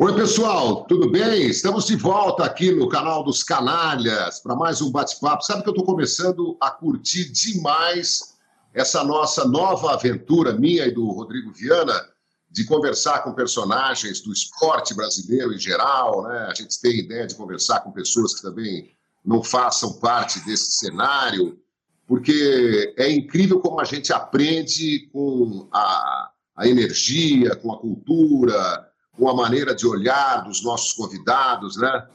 [0.00, 1.48] Oi, pessoal, tudo bem?
[1.48, 5.42] Estamos de volta aqui no canal dos Canalhas para mais um bate-papo.
[5.42, 8.36] Sabe que eu estou começando a curtir demais
[8.72, 12.00] essa nossa nova aventura, minha e do Rodrigo Viana,
[12.48, 16.22] de conversar com personagens do esporte brasileiro em geral.
[16.28, 16.46] Né?
[16.48, 18.94] A gente tem ideia de conversar com pessoas que também
[19.24, 21.58] não façam parte desse cenário,
[22.06, 28.87] porque é incrível como a gente aprende com a, a energia, com a cultura
[29.18, 32.06] com a maneira de olhar dos nossos convidados, né?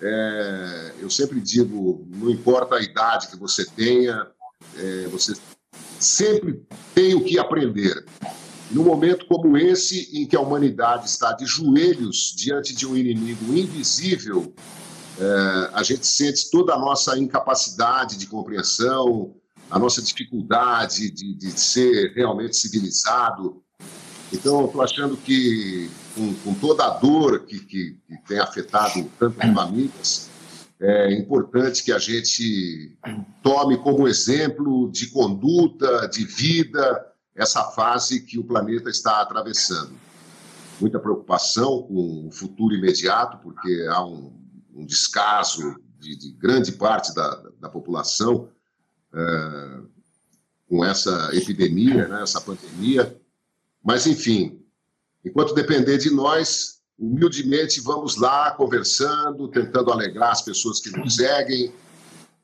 [0.00, 4.26] É, eu sempre digo, não importa a idade que você tenha,
[4.76, 5.34] é, você
[5.98, 6.62] sempre
[6.94, 8.04] tem o que aprender.
[8.70, 13.52] Num momento como esse, em que a humanidade está de joelhos diante de um inimigo
[13.52, 14.54] invisível,
[15.18, 19.34] é, a gente sente toda a nossa incapacidade de compreensão,
[19.70, 23.63] a nossa dificuldade de, de ser realmente civilizado.
[24.34, 29.52] Então, estou achando que com, com toda a dor que, que, que tem afetado tantas
[29.52, 30.30] famílias,
[30.80, 32.96] é importante que a gente
[33.42, 39.92] tome como exemplo de conduta, de vida, essa fase que o planeta está atravessando.
[40.80, 44.32] Muita preocupação com o futuro imediato, porque há um,
[44.74, 48.48] um descaso de, de, grande parte da, da população
[49.12, 49.80] é,
[50.68, 53.16] com essa epidemia, né, essa pandemia.
[53.84, 54.64] Mas, enfim,
[55.24, 61.72] Enquanto depender de nós, humildemente vamos lá conversando, tentando alegrar as pessoas que nos seguem.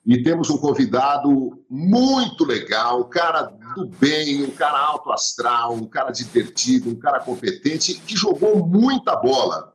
[0.06, 3.42] E temos um convidado muito legal, um cara
[3.76, 9.14] do bem, um cara alto astral, um cara divertido, um cara competente, que jogou muita
[9.16, 9.74] bola.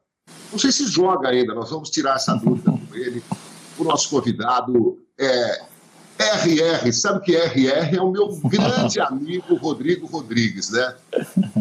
[0.51, 3.23] Não sei se joga ainda, nós vamos tirar essa dúvida com ele.
[3.77, 5.63] O nosso convidado é
[6.17, 7.97] RR, sabe o que é RR?
[7.97, 10.95] É o meu grande amigo Rodrigo Rodrigues, né?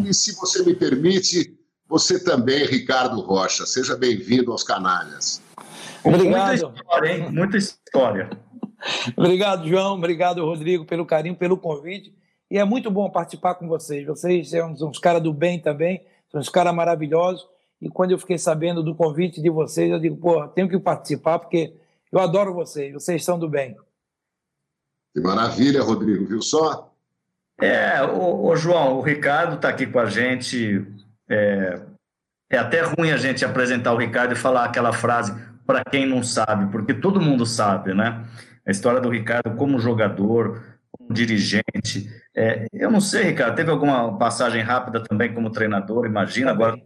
[0.05, 3.65] E se você me permite, você também, Ricardo Rocha.
[3.65, 5.41] Seja bem-vindo aos Canalhas.
[6.03, 6.47] Obrigado.
[6.47, 7.31] Muita história, hein?
[7.31, 8.29] Muita história.
[9.17, 9.95] Obrigado, João.
[9.95, 12.13] Obrigado, Rodrigo, pelo carinho, pelo convite.
[12.49, 14.05] E é muito bom participar com vocês.
[14.05, 16.01] Vocês são uns, uns caras do bem também,
[16.31, 17.45] são uns caras maravilhosos.
[17.81, 21.39] E quando eu fiquei sabendo do convite de vocês, eu digo, pô, tenho que participar,
[21.39, 21.73] porque
[22.11, 23.75] eu adoro vocês, vocês são do bem.
[25.15, 26.93] Que maravilha, Rodrigo, viu só?
[27.61, 30.85] É, o, o João, o Ricardo está aqui com a gente.
[31.29, 31.79] É,
[32.51, 35.33] é até ruim a gente apresentar o Ricardo e falar aquela frase
[35.65, 38.25] para quem não sabe, porque todo mundo sabe, né?
[38.67, 40.61] A história do Ricardo como jogador,
[40.91, 42.09] como dirigente.
[42.35, 46.77] É, eu não sei, Ricardo, teve alguma passagem rápida também como treinador, imagina, agora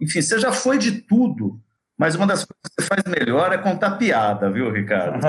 [0.00, 1.60] enfim, você já foi de tudo.
[1.96, 5.20] Mas uma das coisas que você faz melhor é contar piada, viu, Ricardo?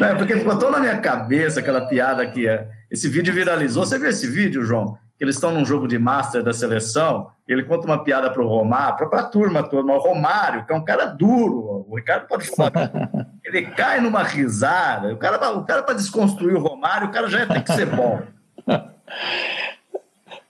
[0.00, 2.68] Não, porque botou na minha cabeça aquela piada que é.
[2.90, 3.84] Esse vídeo viralizou.
[3.84, 4.96] Você viu esse vídeo, João?
[5.18, 8.48] Que eles estão num jogo de master da seleção, ele conta uma piada para o
[8.48, 12.26] Romário, para a turma toda, mas o Romário, que é um cara duro, o Ricardo
[12.26, 12.90] pode falar.
[13.44, 15.12] Ele cai numa risada.
[15.12, 18.22] O cara, o cara para desconstruir o Romário, o cara já tem que ser bom.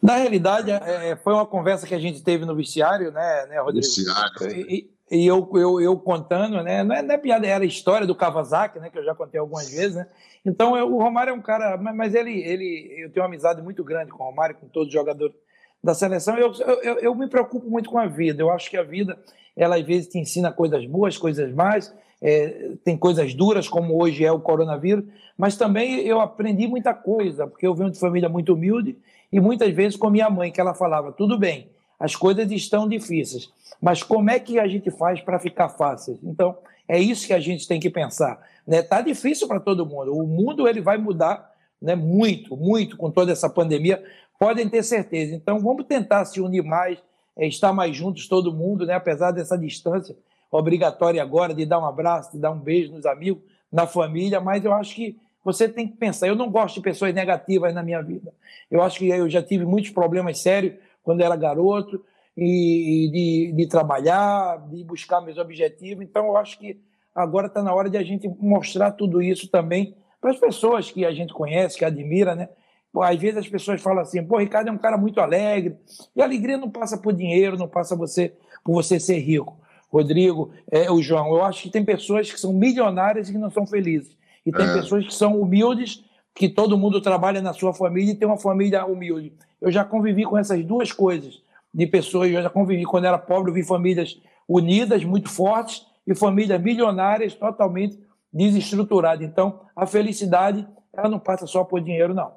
[0.04, 3.59] Na realidade, é, é, foi uma conversa que a gente teve no vestiário, né, né
[3.59, 3.87] Rodrigo?
[3.87, 4.53] Vestiário.
[4.53, 6.84] E, e eu, eu, eu, contando, né?
[6.84, 8.91] Não é, não é, piada, era a história do Kawasaki, né?
[8.91, 10.06] Que eu já contei algumas vezes, né?
[10.44, 13.82] Então, eu, o Romário é um cara, mas ele, ele, eu tenho uma amizade muito
[13.82, 15.34] grande com o Romário, com todos os jogadores
[15.82, 16.37] da seleção.
[16.37, 18.43] Eu, eu, eu me preocupo muito com a vida.
[18.43, 19.19] Eu acho que a vida,
[19.56, 24.22] ela às vezes te ensina coisas boas, coisas más, é, tem coisas duras, como hoje
[24.22, 25.06] é o coronavírus,
[25.38, 28.98] mas também eu aprendi muita coisa, porque eu venho de família muito humilde
[29.34, 31.68] e muitas vezes com minha mãe, que ela falava: tudo bem,
[31.98, 33.52] as coisas estão difíceis,
[33.82, 36.20] mas como é que a gente faz para ficar fácil?
[36.22, 36.56] Então,
[36.86, 38.40] é isso que a gente tem que pensar.
[38.64, 38.80] Né?
[38.80, 40.16] Tá difícil para todo mundo.
[40.16, 41.52] O mundo ele vai mudar
[41.82, 44.00] né, muito, muito com toda essa pandemia,
[44.38, 45.34] podem ter certeza.
[45.34, 47.02] Então, vamos tentar se unir mais,
[47.36, 50.16] é, estar mais juntos, todo mundo, né, apesar dessa distância
[50.48, 54.64] obrigatória agora de dar um abraço, de dar um beijo nos amigos, na família, mas
[54.64, 56.26] eu acho que você tem que pensar.
[56.26, 58.32] Eu não gosto de pessoas negativas na minha vida.
[58.70, 62.02] Eu acho que eu já tive muitos problemas sérios quando era garoto,
[62.37, 66.05] e, de, de trabalhar, de buscar meus objetivos.
[66.05, 66.81] Então, eu acho que
[67.14, 71.05] agora está na hora de a gente mostrar tudo isso também para as pessoas que
[71.05, 72.49] a gente conhece, que admira, né?
[72.93, 75.76] Pô, às vezes as pessoas falam assim, pô, Ricardo é um cara muito alegre.
[76.14, 78.32] E a alegria não passa por dinheiro, não passa você,
[78.64, 79.58] por você ser rico.
[79.90, 83.50] Rodrigo, é, o João, eu acho que tem pessoas que são milionárias e que não
[83.50, 84.17] são felizes.
[84.44, 84.75] E tem é.
[84.75, 86.05] pessoas que são humildes,
[86.35, 89.32] que todo mundo trabalha na sua família e tem uma família humilde.
[89.61, 91.43] Eu já convivi com essas duas coisas
[91.73, 96.14] de pessoas, eu já convivi quando era pobre, eu vi famílias unidas, muito fortes, e
[96.14, 97.99] famílias milionárias totalmente
[98.32, 99.26] desestruturadas.
[99.26, 102.32] Então, a felicidade, ela não passa só por dinheiro, não.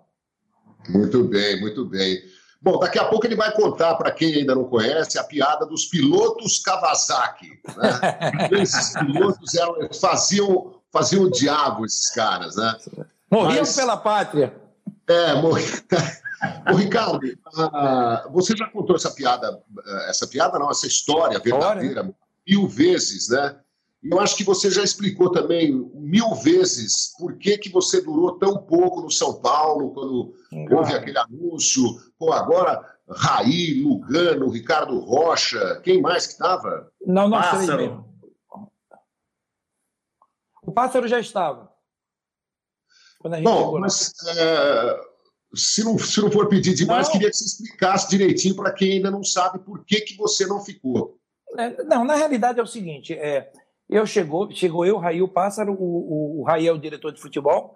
[0.90, 2.18] Muito bem, muito bem.
[2.62, 5.86] Bom, daqui a pouco ele vai contar, para quem ainda não conhece, a piada dos
[5.86, 7.50] pilotos Kawasaki.
[7.76, 8.50] Né?
[8.62, 12.76] esses pilotos eram, faziam, faziam o diabo, esses caras, né?
[13.32, 14.54] Morriam Mas, pela pátria.
[15.08, 15.68] É, morriam.
[16.72, 19.60] Ô, Ricardo, uh, você já contou essa piada,
[20.08, 22.14] essa piada não, essa história verdadeira,
[22.48, 23.56] mil vezes, né?
[24.04, 28.58] Eu acho que você já explicou também mil vezes por que, que você durou tão
[28.58, 30.34] pouco no São Paulo, quando
[30.72, 31.84] houve aquele anúncio.
[32.20, 32.80] Pô, agora
[33.10, 36.92] Raí, Lugano, Ricardo Rocha, quem mais que estava?
[37.06, 38.06] Não, não Pássaro.
[38.07, 38.07] O
[40.78, 41.72] Pássaro já estava.
[43.42, 45.00] Bom, mas é,
[45.56, 47.14] se, não, se não for pedir demais, não.
[47.14, 50.64] queria que você explicasse direitinho para quem ainda não sabe por que, que você não
[50.64, 51.18] ficou.
[51.58, 53.52] É, não, na realidade é o seguinte, é,
[53.90, 57.20] eu chegou, chegou eu, Raí, o Pássaro, o, o, o Raí é o diretor de
[57.20, 57.74] futebol,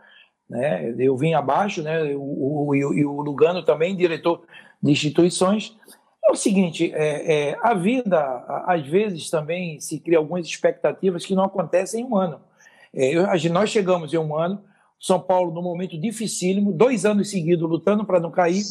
[0.47, 0.93] né?
[0.99, 2.03] Eu vim abaixo, né?
[2.13, 4.45] O, o, e o Lugano também, diretor
[4.79, 5.75] de instituições.
[6.23, 8.19] É o seguinte, é, é, a vida,
[8.67, 12.50] às vezes, também se cria algumas expectativas que não acontecem em um ano.
[12.93, 13.13] É,
[13.49, 14.63] nós chegamos em um ano,
[14.99, 18.63] São Paulo num momento dificílimo, dois anos seguidos lutando para não cair,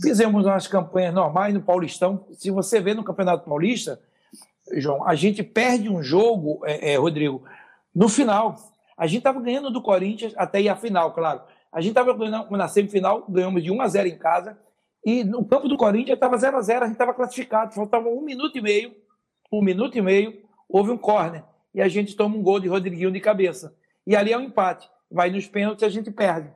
[0.00, 2.26] fizemos umas campanhas normais no Paulistão.
[2.32, 4.00] Se você vê no Campeonato Paulista,
[4.72, 7.42] João, a gente perde um jogo, é, é, Rodrigo,
[7.94, 8.56] no final.
[8.96, 11.42] A gente estava ganhando do Corinthians até ir à final, claro.
[11.72, 14.56] A gente estava ganhando na semifinal, ganhamos de 1 a 0 em casa.
[15.04, 17.74] E no campo do Corinthians estava 0 a 0 a gente estava classificado.
[17.74, 18.94] Faltava um minuto e meio,
[19.52, 21.42] um minuto e meio, houve um córner.
[21.74, 23.74] E a gente toma um gol de Rodriguinho de cabeça.
[24.06, 24.88] E ali é um empate.
[25.10, 26.50] Vai nos pênaltis a gente perde.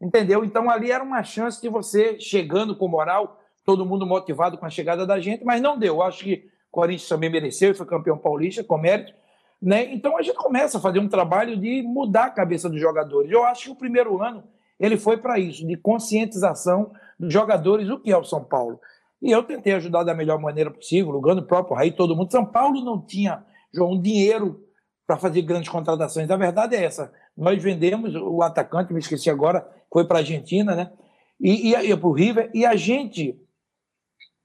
[0.00, 0.44] Entendeu?
[0.44, 4.70] Então ali era uma chance de você chegando com moral, todo mundo motivado com a
[4.70, 5.94] chegada da gente, mas não deu.
[5.94, 9.14] Eu acho que Corinthians também mereceu e foi campeão paulista, com mérito.
[9.62, 9.94] Né?
[9.94, 13.30] Então a gente começa a fazer um trabalho de mudar a cabeça dos jogadores.
[13.30, 14.44] Eu acho que o primeiro ano
[14.78, 18.80] ele foi para isso, de conscientização dos jogadores, o que é o São Paulo.
[19.22, 22.30] E eu tentei ajudar da melhor maneira possível, Lugano, o próprio Raí, todo mundo.
[22.30, 23.42] São Paulo não tinha,
[23.74, 24.64] João, dinheiro
[25.06, 26.30] para fazer grandes contratações.
[26.30, 27.12] A verdade é essa.
[27.36, 30.92] Nós vendemos o atacante, me esqueci agora, foi para a Argentina, né?
[31.40, 33.38] E, e para o River, e a gente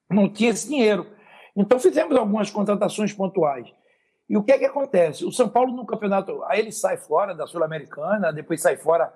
[0.09, 1.07] não tinha esse dinheiro.
[1.55, 3.67] Então fizemos algumas contratações pontuais.
[4.27, 5.25] E o que é que acontece?
[5.25, 9.11] O São Paulo no campeonato, aí ele sai fora da Sul-Americana, depois sai fora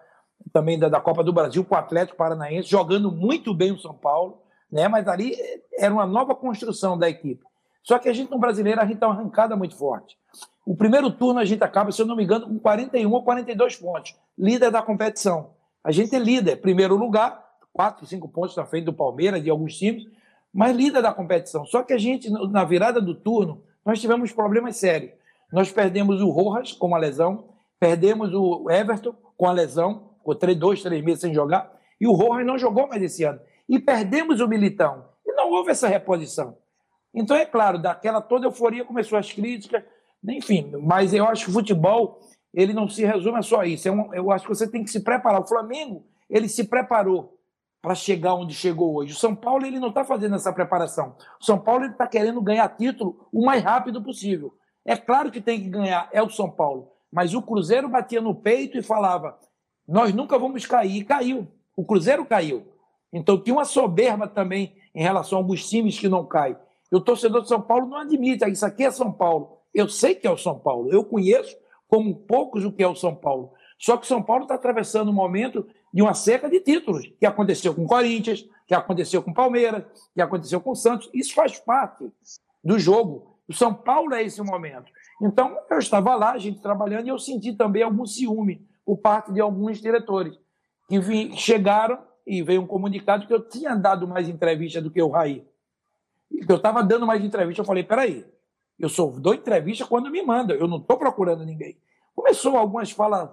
[0.51, 3.93] também da, da, Copa do Brasil com o Atlético Paranaense, jogando muito bem o São
[3.93, 4.87] Paulo, né?
[4.87, 5.35] Mas ali
[5.77, 7.43] era uma nova construção da equipe.
[7.83, 10.17] Só que a gente no brasileiro a gente está uma arrancada muito forte.
[10.65, 13.75] O primeiro turno a gente acaba, se eu não me engano, com 41 ou 42
[13.75, 15.51] pontos, líder da competição.
[15.83, 17.43] A gente é líder, primeiro lugar,
[17.73, 20.07] 4, 5 pontos na frente do Palmeiras, de alguns times,
[20.53, 21.65] mas líder da competição.
[21.65, 25.11] Só que a gente, na virada do turno, nós tivemos problemas sérios.
[25.51, 27.49] Nós perdemos o Rojas com uma lesão,
[27.79, 32.13] perdemos o Everton com a lesão, ficou três, dois, três meses sem jogar, e o
[32.13, 33.41] Rojas não jogou mais esse ano.
[33.67, 35.05] E perdemos o Militão.
[35.25, 36.57] E não houve essa reposição.
[37.13, 39.83] Então, é claro, daquela toda euforia começou as críticas,
[40.27, 42.19] enfim, mas eu acho que o futebol
[42.53, 43.87] ele não se resume a só isso.
[43.87, 45.41] É um, eu acho que você tem que se preparar.
[45.41, 47.37] O Flamengo, ele se preparou
[47.81, 49.13] para chegar onde chegou hoje.
[49.13, 51.15] O São Paulo ele não está fazendo essa preparação.
[51.41, 54.55] O São Paulo está querendo ganhar título o mais rápido possível.
[54.85, 56.91] É claro que tem que ganhar, é o São Paulo.
[57.11, 59.37] Mas o Cruzeiro batia no peito e falava:
[59.87, 60.97] nós nunca vamos cair.
[60.97, 61.47] E caiu.
[61.75, 62.67] O Cruzeiro caiu.
[63.11, 66.55] Então tinha uma soberba também em relação a alguns times que não caem.
[66.93, 69.57] E o torcedor de São Paulo não admite, ah, isso aqui é São Paulo.
[69.73, 71.57] Eu sei que é o São Paulo, eu conheço
[71.87, 73.51] como poucos o que é o São Paulo.
[73.79, 77.73] Só que São Paulo está atravessando um momento de uma seca de títulos, que aconteceu
[77.73, 79.83] com o Corinthians, que aconteceu com o Palmeiras,
[80.13, 81.09] que aconteceu com o Santos.
[81.15, 82.07] Isso faz parte
[82.63, 83.39] do jogo.
[83.47, 84.91] O São Paulo é esse momento.
[85.19, 89.33] Então, eu estava lá, a gente trabalhando, e eu senti também algum ciúme por parte
[89.33, 90.37] de alguns diretores,
[90.87, 95.09] que chegaram e veio um comunicado que eu tinha dado mais entrevista do que o
[95.09, 95.43] Raí.
[96.47, 98.25] Eu estava dando mais entrevista, eu falei, peraí,
[98.79, 101.77] eu só dou entrevista quando me manda, eu não estou procurando ninguém.
[102.15, 103.29] Começou algumas falas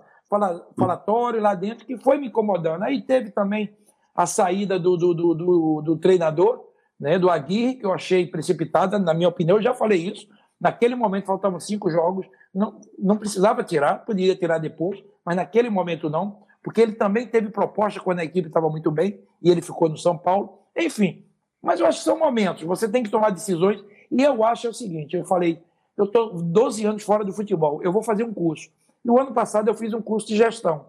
[0.78, 2.84] falatório lá dentro que foi me incomodando.
[2.84, 3.76] Aí teve também
[4.14, 8.98] a saída do, do, do, do, do treinador, né, do Aguirre, que eu achei precipitada,
[8.98, 10.28] na minha opinião, eu já falei isso.
[10.60, 16.10] Naquele momento faltavam cinco jogos, não, não precisava tirar, podia tirar depois, mas naquele momento
[16.10, 19.88] não, porque ele também teve proposta quando a equipe estava muito bem e ele ficou
[19.88, 20.58] no São Paulo.
[20.76, 21.24] Enfim,
[21.62, 23.82] mas eu acho que são momentos, você tem que tomar decisões.
[24.10, 25.62] E eu acho é o seguinte: eu falei,
[25.96, 28.70] eu estou 12 anos fora do futebol, eu vou fazer um curso.
[29.04, 30.86] No ano passado eu fiz um curso de gestão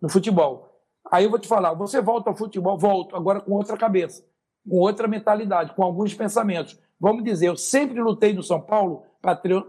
[0.00, 0.68] no futebol.
[1.10, 4.24] Aí eu vou te falar, você volta ao futebol, volto, agora com outra cabeça,
[4.68, 6.78] com outra mentalidade, com alguns pensamentos.
[7.00, 9.64] Vamos dizer, eu sempre lutei no São Paulo para ter,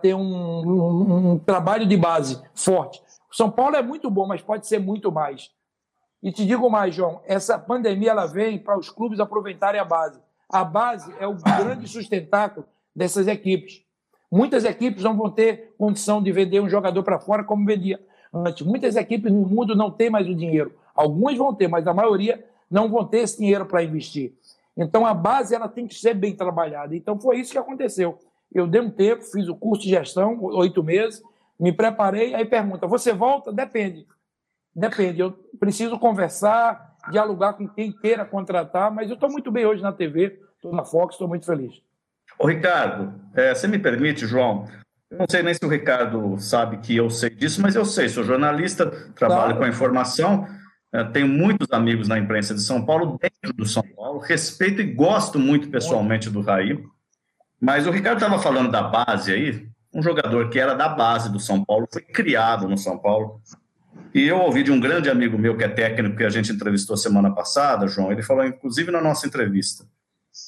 [0.00, 3.02] ter um, um, um trabalho de base forte.
[3.32, 5.50] São Paulo é muito bom, mas pode ser muito mais.
[6.22, 10.20] E te digo mais, João, essa pandemia ela vem para os clubes aproveitarem a base.
[10.48, 12.64] A base é o grande sustentáculo
[12.94, 13.82] dessas equipes.
[14.30, 18.00] Muitas equipes não vão ter condição de vender um jogador para fora como vendia
[18.32, 18.64] antes.
[18.64, 20.72] Muitas equipes no mundo não têm mais o dinheiro.
[20.94, 24.32] Algumas vão ter, mas a maioria não vão ter esse dinheiro para investir.
[24.76, 26.94] Então a base ela tem que ser bem trabalhada.
[26.94, 28.18] Então foi isso que aconteceu.
[28.54, 31.22] Eu dei um tempo, fiz o curso de gestão, oito meses,
[31.58, 33.52] me preparei, aí pergunta: você volta?
[33.52, 34.06] Depende.
[34.74, 35.20] Depende.
[35.20, 39.92] Eu preciso conversar, dialogar com quem queira contratar, mas eu estou muito bem hoje na
[39.92, 41.74] TV, estou na Fox, estou muito feliz.
[42.38, 44.66] Ô, Ricardo, é, você me permite, João?
[45.10, 48.08] Eu não sei nem se o Ricardo sabe que eu sei disso, mas eu sei,
[48.08, 49.58] sou jornalista, trabalho claro.
[49.58, 50.48] com a informação,
[50.90, 54.92] é, tenho muitos amigos na imprensa de São Paulo, dentro do São Paulo, respeito e
[54.92, 56.82] gosto muito pessoalmente do Raí,
[57.60, 61.38] mas o Ricardo estava falando da base aí, um jogador que era da base do
[61.38, 63.40] São Paulo, foi criado no São Paulo,
[64.14, 66.96] e eu ouvi de um grande amigo meu que é técnico, que a gente entrevistou
[66.96, 69.84] semana passada, João, ele falou, inclusive na nossa entrevista,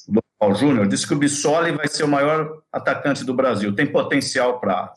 [0.07, 3.87] o Paulo Júnior, disse que o Bissoli vai ser o maior atacante do Brasil, tem
[3.87, 4.93] potencial para.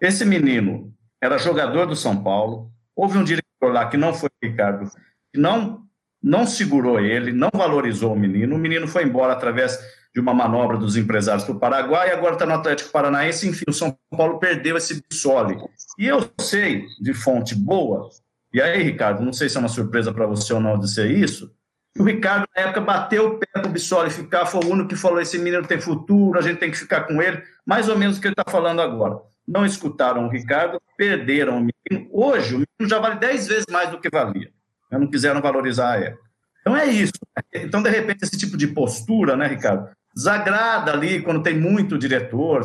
[0.00, 4.90] Esse menino era jogador do São Paulo, houve um diretor lá que não foi Ricardo,
[5.32, 5.82] que não,
[6.22, 9.78] não segurou ele, não valorizou o menino, o menino foi embora através
[10.14, 13.72] de uma manobra dos empresários para o Paraguai, agora está no Atlético Paranaense, enfim, o
[13.72, 15.56] São Paulo perdeu esse Bissoli.
[15.98, 18.08] E eu sei, de fonte boa,
[18.52, 21.52] e aí, Ricardo, não sei se é uma surpresa para você ou não dizer isso,
[21.98, 24.96] o Ricardo, na época, bateu o pé para o Bissoli ficar, foi o único que
[24.96, 28.16] falou, esse menino tem futuro, a gente tem que ficar com ele, mais ou menos
[28.16, 29.18] o que ele está falando agora.
[29.46, 32.08] Não escutaram o Ricardo, perderam o menino.
[32.12, 34.50] Hoje, o menino já vale 10 vezes mais do que valia.
[34.90, 36.24] Não quiseram valorizar a época.
[36.60, 37.12] Então é isso.
[37.52, 39.88] Então, de repente, esse tipo de postura, né, Ricardo?
[40.14, 42.62] Desagrada ali quando tem muito diretor,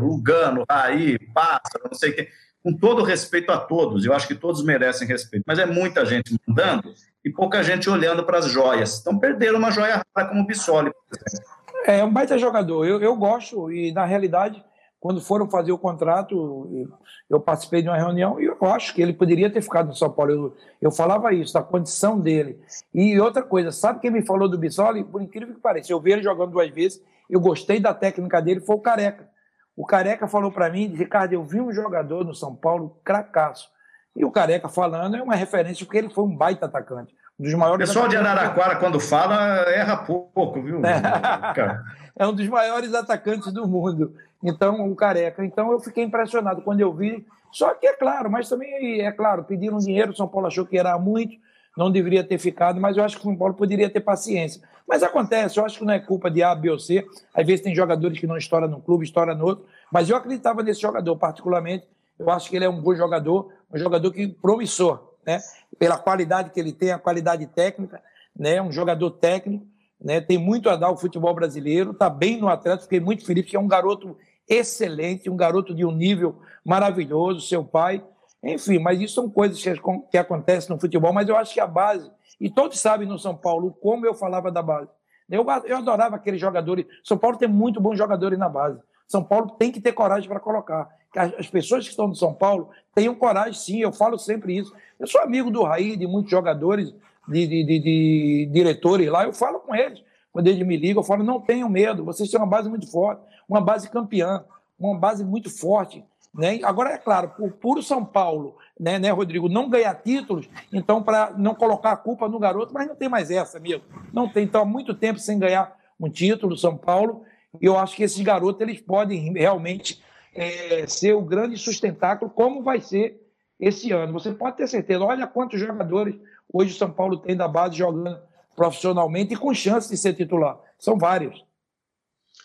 [0.00, 2.28] Lugano, Raí, Pássaro, não sei o quê,
[2.62, 6.36] com todo respeito a todos, eu acho que todos merecem respeito, mas é muita gente
[6.46, 6.92] mandando
[7.24, 9.00] e pouca gente olhando para as joias.
[9.00, 11.50] Então perderam uma joia rara como o Bissoli, por exemplo.
[11.86, 14.62] É um baita jogador, eu, eu gosto, e na realidade
[15.00, 16.86] quando foram fazer o contrato,
[17.28, 20.12] eu participei de uma reunião e eu acho que ele poderia ter ficado no São
[20.12, 20.30] Paulo.
[20.30, 22.60] Eu, eu falava isso, da condição dele.
[22.92, 25.02] E outra coisa, sabe quem me falou do Bissoli?
[25.02, 28.60] Por incrível que pareça, eu vi ele jogando duas vezes, eu gostei da técnica dele,
[28.60, 29.26] foi o Careca.
[29.74, 33.70] O Careca falou para mim, Ricardo, eu vi um jogador no São Paulo, cracaço.
[34.14, 37.14] E o Careca falando é uma referência, porque ele foi um baita atacante.
[37.38, 40.82] Um dos maiores o pessoal de Araraquara, quando fala, erra pouco, viu?
[42.18, 44.14] é um dos maiores atacantes do mundo.
[44.42, 45.44] Então, o Careca.
[45.44, 47.26] Então, eu fiquei impressionado quando eu vi.
[47.52, 50.78] Só que é claro, mas também é claro, pediram dinheiro, o São Paulo achou que
[50.78, 51.36] era muito,
[51.76, 54.62] não deveria ter ficado, mas eu acho que o São Paulo poderia ter paciência.
[54.86, 57.06] Mas acontece, eu acho que não é culpa de A, B ou C.
[57.34, 59.64] Às vezes tem jogadores que não estouram no clube, estouram no outro.
[59.90, 61.86] Mas eu acreditava nesse jogador, particularmente.
[62.18, 65.40] Eu acho que ele é um bom jogador, um jogador que promissor, né?
[65.78, 68.02] Pela qualidade que ele tem, a qualidade técnica,
[68.36, 68.60] né?
[68.60, 69.66] Um jogador técnico,
[70.00, 70.20] né?
[70.20, 73.56] Tem muito a dar ao futebol brasileiro, está bem no Atlético, fiquei muito feliz, porque
[73.56, 74.16] é um garoto
[74.50, 78.04] excelente, um garoto de um nível maravilhoso, seu pai.
[78.42, 79.62] Enfim, mas isso são coisas
[80.10, 83.36] que, acontecem no futebol, mas eu acho que a base, e todos sabem no São
[83.36, 84.90] Paulo como eu falava da base.
[85.30, 86.84] Eu, eu adorava aqueles jogadores.
[87.04, 88.80] São Paulo tem muito bons jogadores na base.
[89.06, 90.88] São Paulo tem que ter coragem para colocar.
[91.14, 94.74] As pessoas que estão no São Paulo tenham coragem, sim, eu falo sempre isso.
[94.98, 96.92] Eu sou amigo do Raí, de muitos jogadores,
[97.28, 100.02] de, de, de, de diretores lá, eu falo com eles.
[100.32, 103.22] Quando eles me ligam, eu falo: não tenham medo, vocês têm uma base muito forte,
[103.48, 104.44] uma base campeã,
[104.78, 106.04] uma base muito forte.
[106.32, 106.60] Né?
[106.62, 111.32] Agora, é claro, por puro São Paulo, né, né, Rodrigo, não ganhar títulos, então, para
[111.36, 113.82] não colocar a culpa no garoto, mas não tem mais essa, amigo.
[114.12, 114.44] Não tem.
[114.44, 117.24] Então, há muito tempo sem ganhar um título, São Paulo,
[117.60, 120.00] e eu acho que esses garotos eles podem realmente
[120.34, 123.20] é, ser o grande sustentáculo, como vai ser
[123.58, 124.12] esse ano.
[124.12, 125.04] Você pode ter certeza.
[125.04, 126.14] Olha quantos jogadores
[126.52, 128.18] hoje o São Paulo tem da base jogando
[128.60, 130.60] profissionalmente e com chance de ser titular.
[130.78, 131.42] São vários.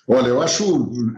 [0.08, 0.64] Olha, eu acho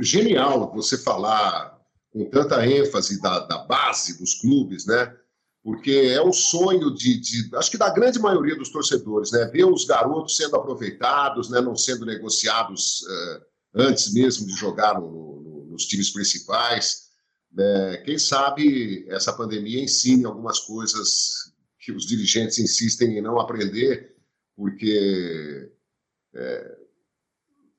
[0.01, 1.80] genial você falar
[2.12, 5.16] com tanta ênfase da, da base dos clubes, né?
[5.63, 9.46] Porque é um sonho de, de, acho que da grande maioria dos torcedores, né?
[9.54, 11.62] Ver os garotos sendo aproveitados, né?
[11.62, 17.10] Não sendo negociados uh, antes mesmo de jogar no, no, nos times principais.
[17.54, 17.98] Né?
[17.98, 24.17] Quem sabe essa pandemia ensine algumas coisas que os dirigentes insistem em não aprender
[24.58, 25.72] porque
[26.34, 26.78] é,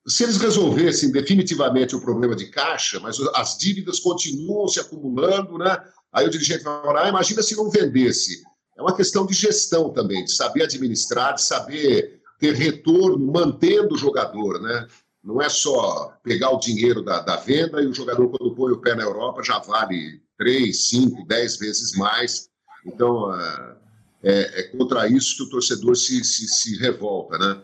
[0.07, 5.77] se eles resolvessem definitivamente o problema de caixa, mas as dívidas continuam se acumulando, né?
[6.11, 8.41] Aí o dirigente vai falar: ah, imagina se não vendesse.
[8.77, 13.97] É uma questão de gestão também, de saber administrar, de saber ter retorno mantendo o
[13.97, 14.87] jogador, né?
[15.21, 18.79] Não é só pegar o dinheiro da, da venda e o jogador, quando põe o
[18.79, 22.49] pé na Europa, já vale três, cinco, dez vezes mais.
[22.85, 23.75] Então, uh,
[24.23, 27.61] é, é contra isso que o torcedor se, se, se revolta, né?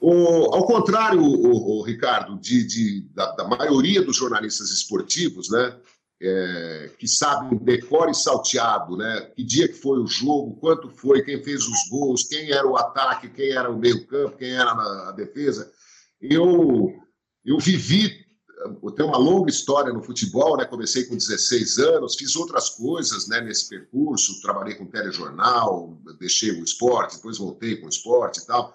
[0.00, 5.76] O, ao contrário, o, o Ricardo, de, de da, da, maioria dos jornalistas esportivos, né,
[6.22, 11.42] é, que sabem decore salteado, né, que dia que foi o jogo, quanto foi, quem
[11.42, 15.12] fez os gols, quem era o ataque, quem era o meio campo, quem era a
[15.12, 15.68] defesa,
[16.20, 16.94] eu,
[17.44, 18.17] eu vivi,
[18.82, 23.28] eu tenho uma longa história no futebol, né, comecei com 16 anos, fiz outras coisas
[23.28, 28.46] né, nesse percurso, trabalhei com telejornal, deixei o esporte, depois voltei com o esporte e
[28.46, 28.74] tal,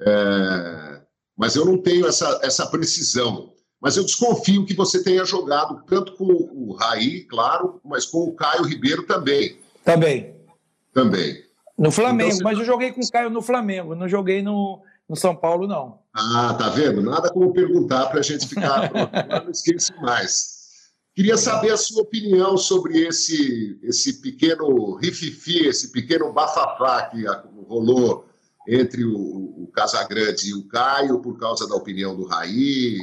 [0.00, 1.02] é,
[1.36, 3.52] mas eu não tenho essa, essa precisão.
[3.80, 8.34] Mas eu desconfio que você tenha jogado tanto com o Raí, claro, mas com o
[8.34, 9.60] Caio Ribeiro também.
[9.84, 10.34] Também.
[10.92, 11.44] Também.
[11.78, 15.16] No Flamengo, então, mas eu joguei com o Caio no Flamengo, não joguei no, no
[15.16, 16.00] São Paulo, não.
[16.14, 17.00] Ah, tá vendo?
[17.00, 18.90] Nada como perguntar para a gente ficar.
[19.44, 20.58] não esqueça mais.
[21.14, 27.24] Queria saber a sua opinião sobre esse, esse pequeno rififi, esse pequeno bafafá que
[27.66, 28.24] rolou
[28.68, 32.98] entre o, o Casagrande e o Caio por causa da opinião do Raí,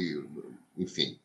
[0.78, 1.18] enfim.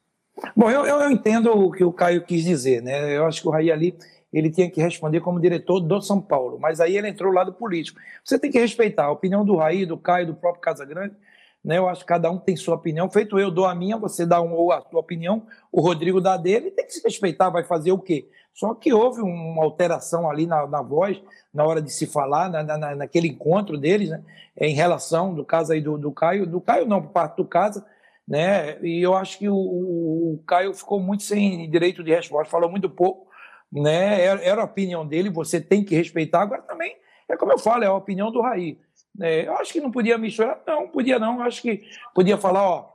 [0.55, 3.15] Bom, eu, eu entendo o que o Caio quis dizer, né?
[3.15, 3.95] Eu acho que o Raí ali
[4.31, 7.53] ele tinha que responder como diretor do São Paulo, mas aí ele entrou do lado
[7.53, 7.99] político.
[8.23, 11.15] Você tem que respeitar a opinião do Raí, do Caio, do próprio Casagrande,
[11.63, 11.77] né?
[11.77, 13.09] Eu acho que cada um tem sua opinião.
[13.09, 16.37] Feito eu dou a minha, você dá um, ou a sua opinião, o Rodrigo dá
[16.37, 18.27] dele, tem que se respeitar, vai fazer o quê?
[18.53, 21.21] Só que houve uma alteração ali na, na voz,
[21.53, 24.21] na hora de se falar, na, na, naquele encontro deles, né,
[24.57, 27.85] em relação do caso aí do, do Caio, do Caio não, por parte do Casa,
[28.27, 32.69] né, e eu acho que o, o, Caio ficou muito sem direito de resposta, falou
[32.69, 33.30] muito pouco,
[33.71, 36.95] né, era, era, a opinião dele, você tem que respeitar, agora também,
[37.29, 38.77] é como eu falo, é a opinião do Raí.
[39.19, 42.67] É, eu acho que não podia misturar, não, podia não, eu acho que podia falar,
[42.67, 42.89] ó,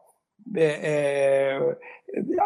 [0.57, 1.77] é,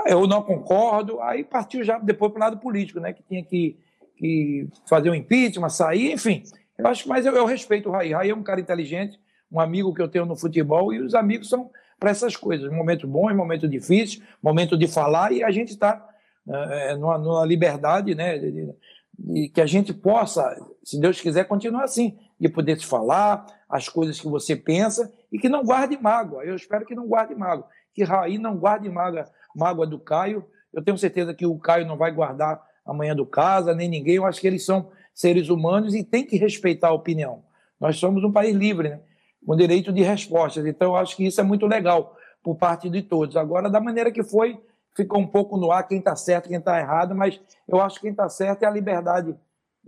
[0.07, 3.45] é, eu não concordo, aí partiu já depois para o lado político, né, que tinha
[3.45, 3.79] que
[4.21, 6.43] que fazer um impeachment, sair, enfim.
[6.77, 8.13] Eu acho, mas eu, eu respeito o Raí.
[8.13, 9.19] Raí é um cara inteligente,
[9.51, 12.71] um amigo que eu tenho no futebol, e os amigos são para essas coisas.
[12.71, 16.10] Momento bom, momento difícil, momento de falar, e a gente está é,
[16.47, 18.39] numa, numa, liberdade, né?
[18.39, 18.75] De,
[19.51, 24.19] que a gente possa, se Deus quiser, continuar assim, de poder se falar as coisas
[24.19, 26.45] que você pensa e que não guarde mágoa.
[26.45, 27.67] Eu espero que não guarde mágoa.
[27.95, 30.45] Que Raí não guarde mágoa, mágoa do Caio.
[30.73, 34.17] Eu tenho certeza que o Caio não vai guardar amanhã do casa, nem ninguém.
[34.17, 37.43] Eu acho que eles são seres humanos e tem que respeitar a opinião.
[37.79, 39.01] Nós somos um país livre, né?
[39.45, 40.67] com direito de respostas.
[40.67, 43.37] Então, eu acho que isso é muito legal por parte de todos.
[43.37, 44.59] Agora, da maneira que foi,
[45.03, 48.03] ficou um pouco no ar quem está certo, quem está errado, mas eu acho que
[48.03, 49.35] quem está certo é a liberdade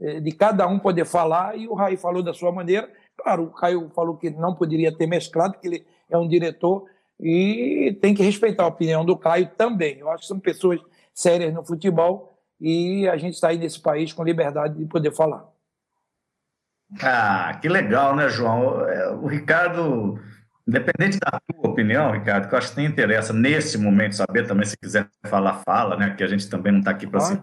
[0.01, 2.91] eh, de cada um poder falar, e o Raí falou da sua maneira.
[3.17, 6.87] Claro, o Caio falou que não poderia ter mesclado, que ele é um diretor,
[7.21, 9.99] e tem que respeitar a opinião do Caio também.
[9.99, 10.81] Eu acho que são pessoas
[11.15, 15.47] sérias no futebol e a gente está aí nesse país com liberdade de poder falar.
[17.01, 18.87] Ah, que legal, né, João?
[18.89, 20.19] É, o Ricardo,
[20.67, 24.65] independente da tua opinião, Ricardo, que eu acho que tem interessa nesse momento saber também,
[24.65, 26.15] se quiser falar, fala, né?
[26.17, 27.43] Que a gente também não está aqui para ah.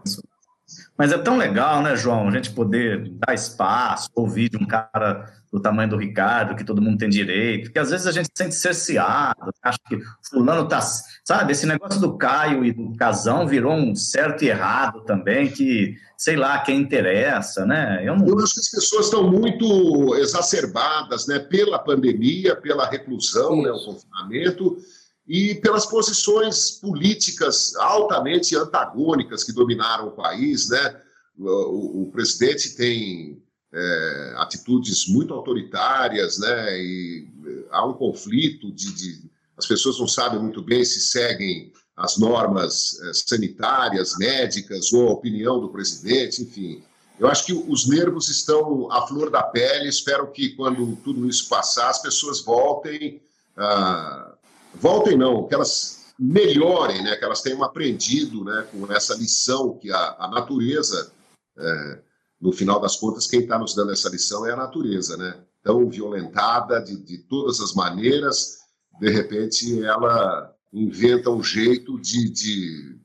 [0.98, 5.26] Mas é tão legal, né, João, a gente poder dar espaço, ouvir de um cara
[5.52, 8.44] do tamanho do Ricardo, que todo mundo tem direito, porque às vezes a gente se
[8.44, 9.98] sente cerceado, acha que
[10.30, 10.80] fulano tá,
[11.24, 15.96] sabe, esse negócio do Caio e do Casão virou um certo e errado também, que,
[16.20, 18.02] sei lá, quem interessa, né?
[18.04, 18.28] Eu, não...
[18.28, 23.86] Eu acho que as pessoas estão muito exacerbadas, né, pela pandemia, pela reclusão, né, o
[23.86, 24.78] confinamento,
[25.26, 31.02] e pelas posições políticas altamente antagônicas que dominaram o país, né?
[31.38, 36.78] O, o presidente tem é, atitudes muito autoritárias, né?
[36.82, 41.72] E é, há um conflito de, de, as pessoas não sabem muito bem se seguem
[42.00, 46.82] as normas é, sanitárias, médicas ou a opinião do presidente, enfim.
[47.20, 49.90] Eu acho que os nervos estão à flor da pele.
[49.90, 53.22] Espero que quando tudo isso passar, as pessoas voltem,
[53.58, 54.34] ah,
[54.76, 57.18] voltem não, que elas melhorem, né?
[57.18, 58.66] Que elas tenham aprendido, né?
[58.72, 61.12] Com essa lição que a, a natureza
[61.58, 62.00] é,
[62.40, 65.38] no final das contas, quem está nos dando essa lição é a natureza, né?
[65.62, 68.60] Tão violentada de, de todas as maneiras,
[68.98, 73.00] de repente ela inventa um jeito de, de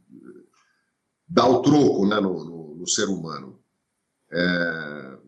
[1.28, 3.58] dar o troco né, no, no, no ser humano.
[4.32, 5.18] É...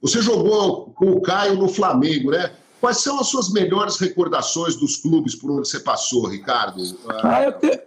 [0.00, 2.54] Você jogou com o Caio no Flamengo, né?
[2.80, 6.82] Quais são as suas melhores recordações dos clubes por onde você passou, Ricardo?
[7.22, 7.86] Ah, eu, te,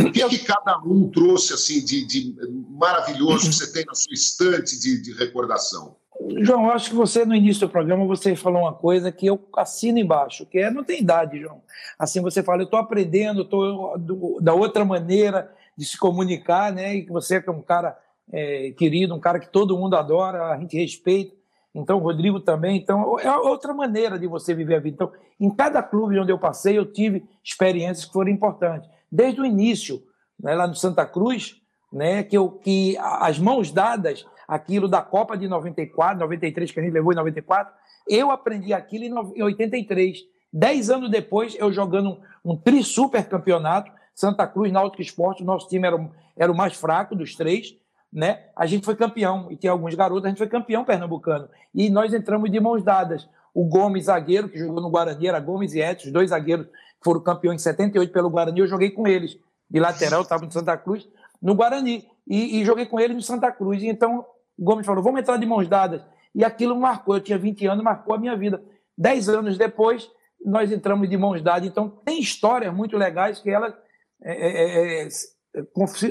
[0.00, 2.34] o que, que cada um trouxe assim de, de,
[2.70, 5.96] maravilhoso que você tem na sua estante de, de recordação?
[6.38, 9.40] João, eu acho que você, no início do programa, você falou uma coisa que eu
[9.56, 11.62] assino embaixo, que é não tem idade, João.
[11.98, 13.98] Assim, você fala, eu estou aprendendo, estou
[14.40, 16.94] da outra maneira de se comunicar, né?
[16.94, 17.98] E que você é um cara
[18.32, 21.34] é, querido, um cara que todo mundo adora, a gente respeita.
[21.74, 22.76] Então, o Rodrigo também.
[22.76, 24.94] Então, é outra maneira de você viver a vida.
[24.94, 28.90] Então, em cada clube onde eu passei, eu tive experiências que foram importantes.
[29.10, 30.02] Desde o início,
[30.38, 31.56] né, lá no Santa Cruz,
[31.92, 36.82] né, que, eu, que as mãos dadas, aquilo da Copa de 94, 93, que a
[36.82, 37.72] gente levou em 94,
[38.08, 40.18] eu aprendi aquilo em 83.
[40.52, 45.68] Dez anos depois, eu jogando um, um tri-super campeonato, Santa Cruz, Náutico Esporte, o nosso
[45.68, 47.76] time era, era o mais fraco dos três,
[48.12, 48.46] né?
[48.56, 51.48] A gente foi campeão, e tem alguns garotos, a gente foi campeão pernambucano.
[51.72, 53.28] E nós entramos de mãos dadas.
[53.54, 57.20] O Gomes, zagueiro, que jogou no Guarani, era Gomes e Edson, dois zagueiros que foram
[57.20, 59.38] campeões em 78 pelo Guarani, eu joguei com eles.
[59.70, 61.08] De lateral, estava no Santa Cruz,
[61.40, 62.04] no Guarani.
[62.26, 63.82] E, e, joguei com eles no Santa Cruz.
[63.84, 64.24] Então
[64.60, 66.02] Gomes falou: vamos entrar de mãos dadas.
[66.34, 67.16] E aquilo marcou.
[67.16, 68.62] Eu tinha 20 anos, marcou a minha vida.
[68.96, 70.10] Dez anos depois,
[70.44, 71.68] nós entramos de mãos dadas.
[71.68, 73.74] Então, tem histórias muito legais que elas
[74.22, 75.08] é, é, é, é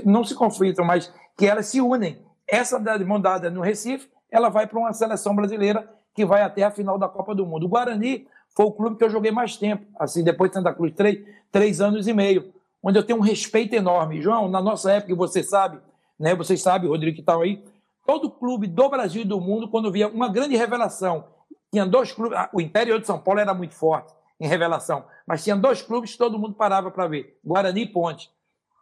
[0.06, 2.22] não se conflitam, mas que elas se unem.
[2.48, 6.64] Essa da mão dada no Recife, ela vai para uma seleção brasileira que vai até
[6.64, 7.66] a final da Copa do Mundo.
[7.66, 10.94] O Guarani foi o clube que eu joguei mais tempo, assim, depois de Santa Cruz,
[10.94, 12.52] três, três anos e meio,
[12.84, 14.22] onde eu tenho um respeito enorme.
[14.22, 15.80] João, na nossa época, você sabe,
[16.20, 16.36] né?
[16.36, 17.64] Vocês sabem, Rodrigo que está aí,
[18.06, 21.26] todo clube do Brasil e do mundo, quando via uma grande revelação,
[21.72, 25.44] tinha dois clubes, ah, o interior de São Paulo era muito forte em revelação, mas
[25.44, 28.32] tinha dois clubes que todo mundo parava para ver, Guarani e Ponte.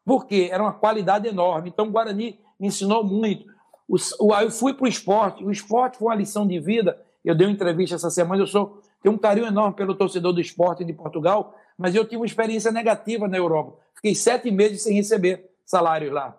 [0.05, 0.47] Por quê?
[0.49, 1.67] Era uma qualidade enorme.
[1.67, 3.45] Então, o Guarani me ensinou muito.
[3.89, 3.97] O,
[4.35, 6.97] eu fui para o esporte, o esporte foi uma lição de vida.
[7.25, 10.39] Eu dei uma entrevista essa semana, eu sou, tenho um carinho enorme pelo torcedor do
[10.39, 13.77] esporte de Portugal, mas eu tive uma experiência negativa na Europa.
[13.95, 16.37] Fiquei sete meses sem receber salário lá.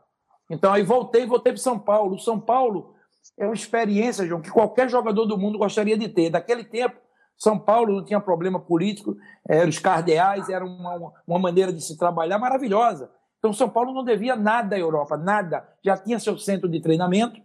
[0.49, 2.17] Então aí voltei, voltei para São Paulo.
[2.17, 2.95] O São Paulo
[3.39, 6.31] é uma experiência, João, que qualquer jogador do mundo gostaria de ter.
[6.31, 6.97] Daquele tempo,
[7.37, 9.17] São Paulo não tinha problema político,
[9.49, 13.11] eram os cardeais, era uma, uma maneira de se trabalhar maravilhosa.
[13.39, 15.67] Então, São Paulo não devia nada à Europa, nada.
[15.85, 17.41] Já tinha seu centro de treinamento.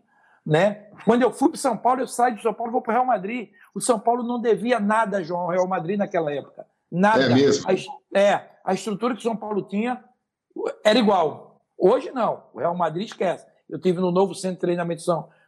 [0.45, 0.87] Né?
[1.05, 2.95] Quando eu fui para São Paulo, eu saio de São Paulo e vou para o
[2.95, 3.49] Real Madrid.
[3.73, 6.65] O São Paulo não devia nada, João, ao Real Madrid naquela época.
[6.91, 7.23] Nada.
[7.23, 7.65] É mesmo?
[7.69, 10.03] A, é, a estrutura que o São Paulo tinha
[10.83, 11.52] era igual.
[11.77, 13.45] Hoje não, o Real Madrid esquece.
[13.69, 15.03] Eu tive no novo centro de treinamento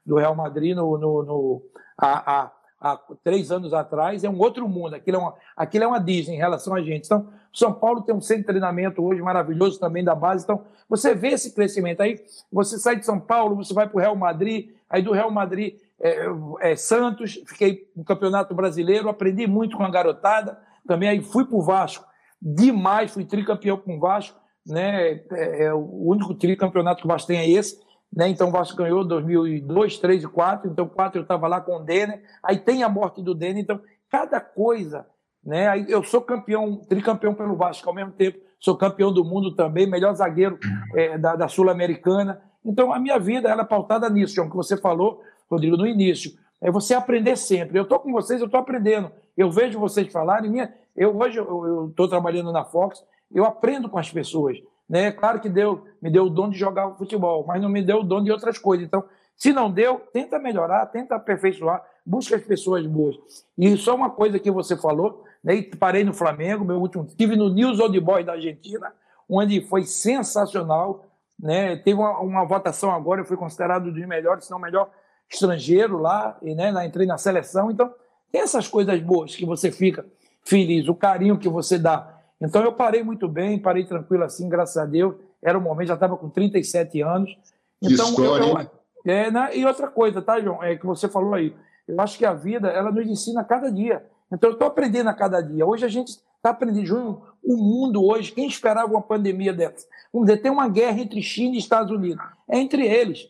[0.06, 1.62] do Real Madrid no, no, no
[1.98, 4.96] há, há, há, três anos atrás, é um outro mundo.
[4.96, 7.06] Aquilo é, uma, aquilo é uma Disney em relação a gente.
[7.06, 10.44] Então, São Paulo tem um centro de treinamento hoje maravilhoso também da base.
[10.44, 12.02] Então, você vê esse crescimento.
[12.02, 15.32] Aí você sai de São Paulo, você vai para o Real Madrid, aí do Real
[15.32, 16.26] Madrid é,
[16.60, 20.60] é, Santos, fiquei no Campeonato Brasileiro, aprendi muito com a garotada.
[20.88, 22.06] Também aí fui para o Vasco
[22.42, 25.22] demais, fui tricampeão com o Vasco né?
[25.32, 27.80] É, é o único tricampeonato que o Vasco tem é esse,
[28.16, 28.30] né?
[28.30, 31.84] Então o Vasco ganhou 2002, 2003 e 2004, então 2004 eu estava lá com o
[31.84, 35.06] Denner, aí tem a morte do Denner, então cada coisa,
[35.44, 35.68] né?
[35.68, 39.90] Aí eu sou campeão, tricampeão pelo Vasco ao mesmo tempo, sou campeão do mundo também,
[39.90, 40.58] melhor zagueiro
[40.96, 42.42] é, da, da Sul-Americana.
[42.64, 46.32] Então a minha vida ela é pautada nisso, João, que você falou, Rodrigo, no início.
[46.62, 47.78] É você aprender sempre.
[47.78, 49.12] Eu estou com vocês, eu estou aprendendo.
[49.38, 50.50] Eu vejo vocês falarem.
[50.50, 53.04] Minha, eu hoje eu estou trabalhando na Fox
[53.36, 54.58] eu aprendo com as pessoas.
[54.90, 55.12] Né?
[55.12, 58.04] Claro que deu, me deu o dom de jogar futebol, mas não me deu o
[58.04, 58.86] dom de outras coisas.
[58.86, 59.04] Então,
[59.36, 63.18] se não deu, tenta melhorar, tenta aperfeiçoar, busca as pessoas boas.
[63.58, 65.62] E só uma coisa que você falou, né?
[65.78, 68.94] parei no Flamengo, meu último, estive no News Old Boys da Argentina,
[69.28, 71.06] onde foi sensacional.
[71.38, 71.76] Né?
[71.76, 74.90] Teve uma, uma votação agora, eu fui considerado dos melhores, se não o melhor
[75.30, 77.70] estrangeiro lá, e né, entrei na seleção.
[77.70, 77.94] Então,
[78.32, 80.06] tem essas coisas boas que você fica
[80.44, 84.78] feliz, o carinho que você dá então eu parei muito bem, parei tranquilo assim, graças
[84.78, 85.16] a Deus.
[85.42, 87.38] Era o momento, já estava com 37 anos.
[87.82, 88.70] Então, história, eu, eu,
[89.06, 89.56] é, né?
[89.56, 90.64] E outra coisa, tá, João?
[90.64, 91.56] É que você falou aí.
[91.88, 94.04] Eu acho que a vida, ela nos ensina a cada dia.
[94.32, 95.66] Então eu estou aprendendo a cada dia.
[95.66, 96.86] Hoje a gente está aprendendo.
[96.86, 99.88] João, o mundo hoje, quem esperava uma pandemia dessa?
[100.12, 102.26] Vamos dizer, tem uma guerra entre China e Estados Unidos.
[102.50, 103.30] É entre eles.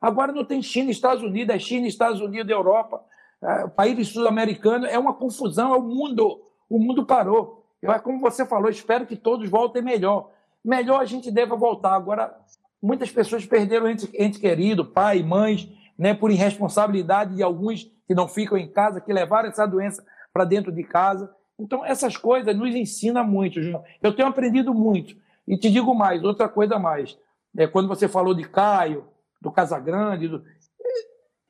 [0.00, 3.02] Agora não tem China e Estados Unidos, é China, Estados Unidos, Europa,
[3.42, 4.88] é, países sul-americanos.
[4.88, 6.42] É uma confusão, é o mundo.
[6.70, 7.65] O mundo parou.
[7.92, 10.30] É como você falou, espero que todos voltem melhor.
[10.64, 11.94] Melhor a gente deva voltar.
[11.94, 12.36] Agora,
[12.82, 15.68] muitas pessoas perderam ente, ente querido, pai, mães,
[15.98, 20.44] né, por irresponsabilidade de alguns que não ficam em casa, que levaram essa doença para
[20.44, 21.34] dentro de casa.
[21.58, 23.82] Então, essas coisas nos ensinam muito, João.
[24.02, 25.16] Eu tenho aprendido muito.
[25.46, 27.18] E te digo mais, outra coisa mais.
[27.56, 29.06] É, quando você falou de Caio,
[29.40, 30.44] do Casagrande, do...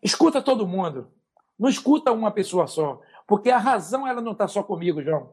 [0.02, 1.08] escuta todo mundo.
[1.58, 3.00] Não escuta uma pessoa só.
[3.26, 5.30] Porque a razão ela não está só comigo, João.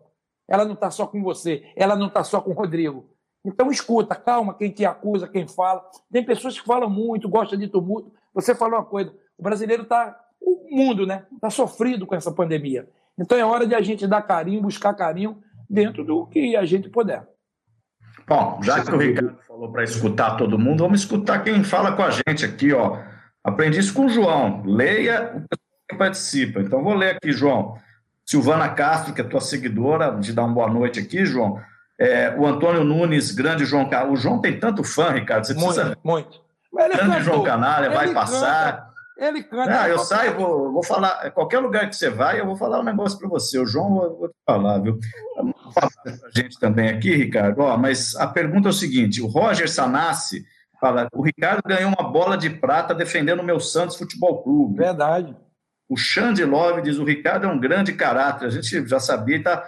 [0.47, 3.09] Ela não está só com você, ela não está só com o Rodrigo.
[3.45, 5.83] Então escuta, calma quem te acusa, quem fala.
[6.11, 8.11] Tem pessoas que falam muito, gostam de tumulto.
[8.33, 12.87] Você falou uma coisa, o brasileiro está, o mundo, né, está sofrido com essa pandemia.
[13.17, 16.89] Então é hora de a gente dar carinho, buscar carinho dentro do que a gente
[16.89, 17.27] puder.
[18.27, 22.03] Bom, já que o Ricardo falou para escutar todo mundo, vamos escutar quem fala com
[22.03, 22.97] a gente aqui, ó.
[23.43, 24.63] Aprendi isso com o João.
[24.65, 25.45] Leia
[25.89, 26.61] que participa.
[26.61, 27.77] Então, vou ler aqui, João.
[28.25, 31.59] Silvana Castro, que é tua seguidora, te dá uma boa noite aqui, João.
[31.99, 35.45] É, o Antônio Nunes, grande João O João tem tanto fã, Ricardo.
[35.45, 35.85] Você precisa.
[35.85, 36.41] Muito, muito.
[36.73, 38.93] grande cantou, João Canalha, vai passar.
[39.17, 39.83] Ele canta.
[39.83, 41.29] Ah, eu saio, vou, vou falar.
[41.31, 43.59] Qualquer lugar que você vai, eu vou falar um negócio para você.
[43.59, 44.99] O João, eu vou te falar, viu?
[45.73, 47.59] Falar a gente também aqui, Ricardo.
[47.59, 50.43] Ó, mas a pergunta é o seguinte: o Roger Sanassi
[50.81, 54.77] fala: o Ricardo ganhou uma bola de prata defendendo o meu Santos Futebol Clube.
[54.77, 55.35] Verdade.
[55.93, 58.47] O Xande Love diz: o Ricardo é um grande caráter.
[58.47, 59.63] A gente já sabia e está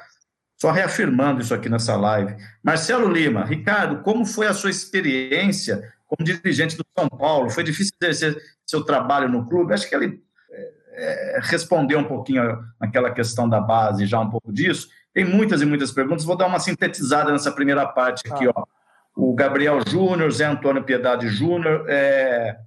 [0.60, 2.36] só reafirmando isso aqui nessa live.
[2.64, 7.52] Marcelo Lima, Ricardo, como foi a sua experiência como dirigente do São Paulo?
[7.52, 9.76] Foi difícil exercer seu trabalho no clube?
[9.76, 10.20] Acho que ele
[10.94, 14.88] é, é, respondeu um pouquinho naquela questão da base, já um pouco disso.
[15.14, 18.48] Tem muitas e muitas perguntas, vou dar uma sintetizada nessa primeira parte aqui.
[18.48, 18.54] Ah.
[18.56, 18.66] Ó.
[19.16, 22.58] O Gabriel Júnior, Zé Antônio Piedade Júnior, é...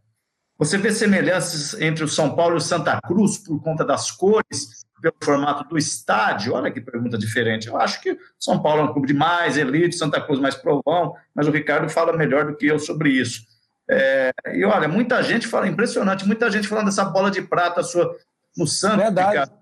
[0.59, 4.85] você vê semelhanças entre o São Paulo e o Santa Cruz por conta das cores,
[5.01, 6.55] pelo formato do estádio?
[6.55, 7.69] Olha que pergunta diferente.
[7.69, 11.15] Eu acho que São Paulo é um clube de mais elite, Santa Cruz mais provão,
[11.33, 13.43] mas o Ricardo fala melhor do que eu sobre isso.
[13.89, 18.17] É, e olha, muita gente fala, impressionante, muita gente falando dessa bola de prata sua
[18.57, 19.05] no Santos.
[19.05, 19.53] Verdade.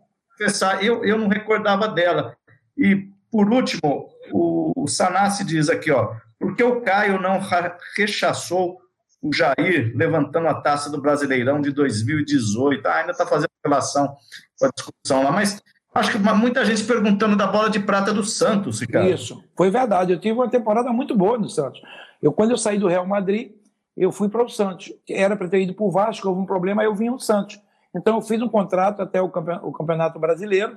[0.81, 2.35] Eu, eu não recordava dela.
[2.77, 7.41] E, por último, o, o Sanassi diz aqui, ó, por que o Caio não
[7.95, 8.81] rechaçou
[9.29, 12.87] o Jair levantando a taça do Brasileirão de 2018?
[12.87, 14.17] Ah, ainda está fazendo relação
[14.59, 15.61] com a discussão lá, mas
[15.95, 19.09] acho que muita gente perguntando da bola de prata do Santos, cara.
[19.09, 20.13] Isso, foi verdade.
[20.13, 21.81] Eu tive uma temporada muito boa no Santos.
[22.23, 23.53] Eu, quando eu saí do Real Madrid,
[23.97, 24.93] eu fui para o Santos.
[25.09, 27.61] Era para ter ido para o Vasco, houve um problema, eu vim ao Santos.
[27.95, 30.77] Então eu fiz um contrato até o Campeonato Brasileiro,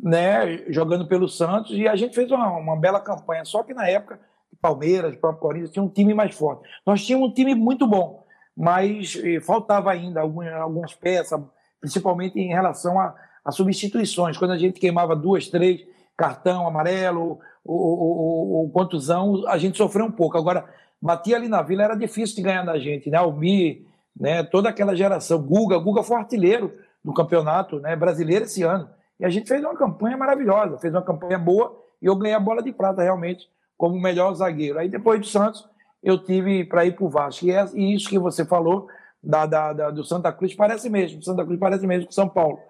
[0.00, 3.44] né, jogando pelo Santos, e a gente fez uma, uma bela campanha.
[3.44, 4.20] Só que na época,
[4.60, 6.68] Palmeiras, próprio Corinthians, tinha um time mais forte.
[6.86, 8.24] Nós tínhamos um time muito bom,
[8.56, 11.40] mas eh, faltava ainda algumas, peças,
[11.80, 14.36] principalmente em relação a, a, substituições.
[14.36, 15.84] Quando a gente queimava duas, três,
[16.16, 20.36] cartão amarelo, ou, contusão, a gente sofreu um pouco.
[20.36, 20.64] Agora,
[21.00, 23.18] batia ali na Vila, era difícil de ganhar da gente, né?
[23.18, 23.84] Almir,
[24.16, 24.42] né?
[24.42, 25.40] toda aquela geração.
[25.40, 26.72] Guga, Guga foi artilheiro
[27.04, 27.96] do campeonato né?
[27.96, 28.88] brasileiro esse ano.
[29.18, 32.40] E a gente fez uma campanha maravilhosa, fez uma campanha boa e eu ganhei a
[32.40, 33.48] bola de prata realmente
[33.82, 34.78] como melhor zagueiro.
[34.78, 35.68] Aí depois do Santos,
[36.00, 37.44] eu tive para ir para o Vasco.
[37.44, 38.86] E, é, e, isso que você falou
[39.20, 41.20] da, da, da, do Santa Cruz parece mesmo.
[41.20, 42.60] Santa Cruz parece mesmo com São Paulo.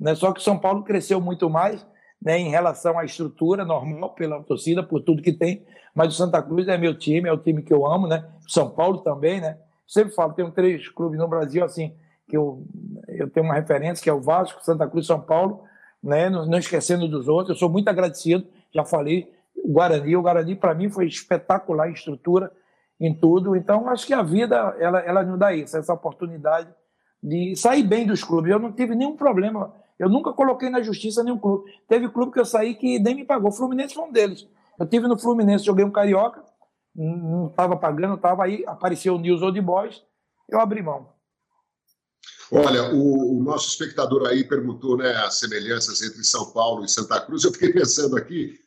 [0.00, 0.14] Né?
[0.14, 1.86] Só que o São Paulo cresceu muito mais
[2.22, 5.62] né, em relação à estrutura normal pela torcida, por tudo que tem.
[5.94, 8.24] Mas o Santa Cruz é meu time, é o time que eu amo, né?
[8.48, 9.58] São Paulo também, né?
[9.86, 11.94] Sempre falo, tenho três clubes no Brasil assim
[12.26, 12.64] que eu,
[13.08, 15.64] eu tenho uma referência que é o Vasco, Santa Cruz, São Paulo,
[16.02, 16.30] né?
[16.30, 17.50] Não, não esquecendo dos outros.
[17.50, 19.30] Eu sou muito agradecido, já falei.
[19.62, 22.52] O Guarani, o Guarani para mim foi espetacular em estrutura,
[23.00, 23.54] em tudo.
[23.56, 26.68] Então acho que a vida ela ela nos dá isso, essa oportunidade
[27.22, 28.50] de sair bem dos clubes.
[28.50, 29.72] Eu não tive nenhum problema
[30.02, 31.70] eu nunca coloquei na justiça nenhum clube.
[31.88, 33.50] Teve clube que eu saí que nem me pagou.
[33.50, 34.48] O Fluminense foi um deles.
[34.76, 36.42] Eu tive no Fluminense, joguei um carioca,
[36.92, 40.02] não estava pagando, estava aí, apareceu o News Old Boys,
[40.48, 41.08] eu abri mão.
[42.50, 47.20] Olha, o, o, nosso espectador aí perguntou né, as semelhanças entre São Paulo e Santa
[47.20, 47.44] Cruz.
[47.44, 48.58] Eu fiquei pensando aqui,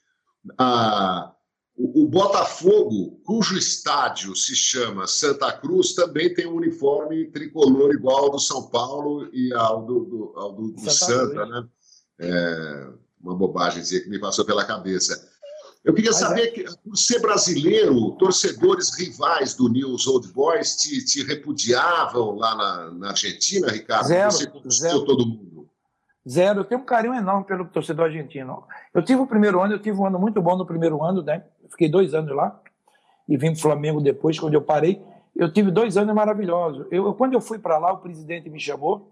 [0.57, 1.33] a,
[1.77, 8.31] o, Botafogo, cujo estádio se chama Santa Cruz, também tem um uniforme tricolor igual ao
[8.31, 11.67] do São Paulo e ao do, do, ao do, do Santa, Santa né?
[12.19, 12.87] É
[13.21, 15.29] uma bobagem que me passou pela cabeça.
[15.83, 16.47] Eu queria Mas saber, é.
[16.47, 22.91] que, por ser brasileiro, torcedores rivais do News Old Boys te, te repudiavam lá na,
[22.91, 24.07] na, Argentina, Ricardo?
[24.07, 25.05] Zero, Você zero.
[25.05, 25.44] todo mundo?
[26.27, 26.61] Zero.
[26.61, 28.63] Eu tenho um carinho enorme pelo torcedor argentino.
[28.93, 31.43] Eu tive o primeiro ano, eu tive um ano muito bom no primeiro ano, né?
[31.69, 32.59] fiquei dois anos lá
[33.27, 35.03] e vim para o Flamengo depois, quando eu parei.
[35.35, 36.87] Eu tive dois anos maravilhosos.
[36.91, 39.11] Eu, quando eu fui para lá, o presidente me chamou,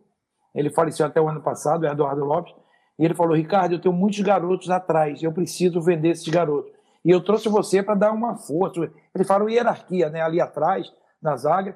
[0.55, 2.53] ele faleceu até o ano passado, o Eduardo Lopes,
[2.97, 6.71] e ele falou: Ricardo, eu tenho muitos garotos atrás, eu preciso vender esses garotos.
[7.03, 8.89] E eu trouxe você para dar uma força.
[9.13, 10.89] Ele falou hierarquia, né, ali atrás,
[11.21, 11.75] na zaga.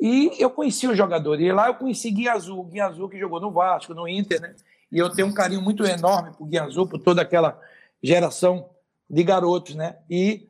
[0.00, 1.46] E eu conheci os jogadores.
[1.46, 4.54] E lá eu conheci Guia Azul, Guia Azul que jogou no Vasco, no Inter, né?
[4.90, 7.60] E eu tenho um carinho muito enorme por Guia Azul, por toda aquela
[8.02, 8.70] geração
[9.08, 9.96] de garotos, né?
[10.08, 10.46] E,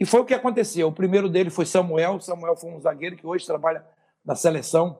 [0.00, 0.88] e foi o que aconteceu.
[0.88, 2.20] O primeiro dele foi Samuel.
[2.20, 3.84] Samuel foi um zagueiro que hoje trabalha
[4.24, 4.98] na seleção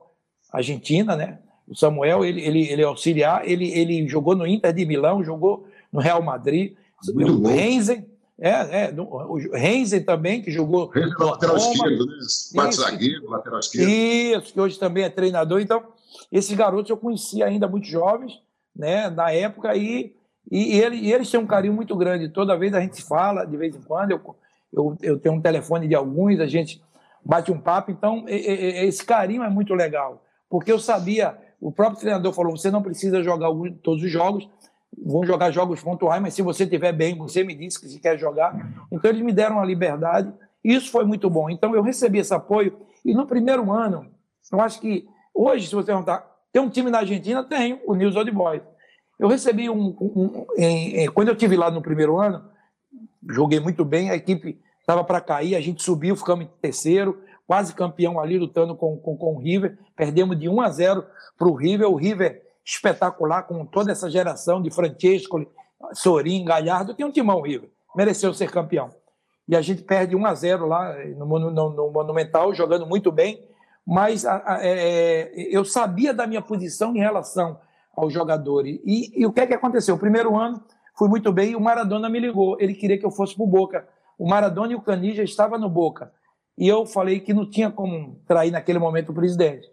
[0.51, 1.39] argentina, né?
[1.67, 5.67] O Samuel, ele, ele, ele é auxiliar, ele, ele jogou no Inter de Milão, jogou
[5.91, 6.75] no Real Madrid.
[7.13, 8.05] Muito o Renzen,
[8.39, 10.89] é, é, o Renzen também, que jogou.
[10.89, 12.13] Renzen no lateral esquerdo, né?
[12.53, 13.89] Quatro zagueiro, lateral esquerdo.
[13.89, 15.61] Isso, que hoje também é treinador.
[15.61, 15.83] Então,
[16.31, 18.33] esses garotos eu conhecia ainda muito jovens,
[18.75, 20.15] né, na época, e
[20.51, 22.29] e, ele, e eles têm um carinho muito grande.
[22.29, 24.35] Toda vez a gente fala, de vez em quando, eu,
[24.71, 26.83] eu, eu tenho um telefone de alguns, a gente
[27.23, 27.91] bate um papo.
[27.91, 32.83] Então, esse carinho é muito legal, porque eu sabia o próprio treinador falou: você não
[32.83, 33.49] precisa jogar
[33.81, 34.47] todos os jogos,
[35.03, 38.17] vão jogar jogos pontuais, mas se você estiver bem, você me disse que se quer
[38.17, 38.55] jogar.
[38.91, 41.49] Então eles me deram a liberdade, e isso foi muito bom.
[41.49, 44.07] Então eu recebi esse apoio, e no primeiro ano,
[44.51, 47.43] eu acho que hoje, se você perguntar, tem um time na Argentina?
[47.43, 48.61] Tem, o News Old Boys.
[49.19, 49.95] Eu recebi um.
[49.99, 52.43] um, um em, em, quando eu tive lá no primeiro ano,
[53.29, 57.73] joguei muito bem, a equipe estava para cair, a gente subiu, ficamos em terceiro, quase
[57.73, 59.77] campeão ali, lutando com, com, com o River.
[59.95, 61.05] Perdemos de 1 a 0
[61.37, 61.89] para o River.
[61.89, 65.45] O River espetacular, com toda essa geração de Francesco,
[65.93, 66.95] Sorin, Galhardo.
[66.95, 67.69] Tem um timão, River.
[67.95, 68.89] Mereceu ser campeão.
[69.47, 73.47] E a gente perde 1 a 0 lá no, no, no Monumental, jogando muito bem.
[73.85, 77.59] Mas a, a, é, eu sabia da minha posição em relação
[77.95, 78.79] aos jogadores.
[78.83, 79.93] E, e o que é que aconteceu?
[79.93, 80.61] O primeiro ano
[80.97, 82.57] fui muito bem e o Maradona me ligou.
[82.59, 83.87] Ele queria que eu fosse para o Boca.
[84.17, 86.11] O Maradona e o Canija estavam no Boca.
[86.57, 89.69] E eu falei que não tinha como trair naquele momento o presidente.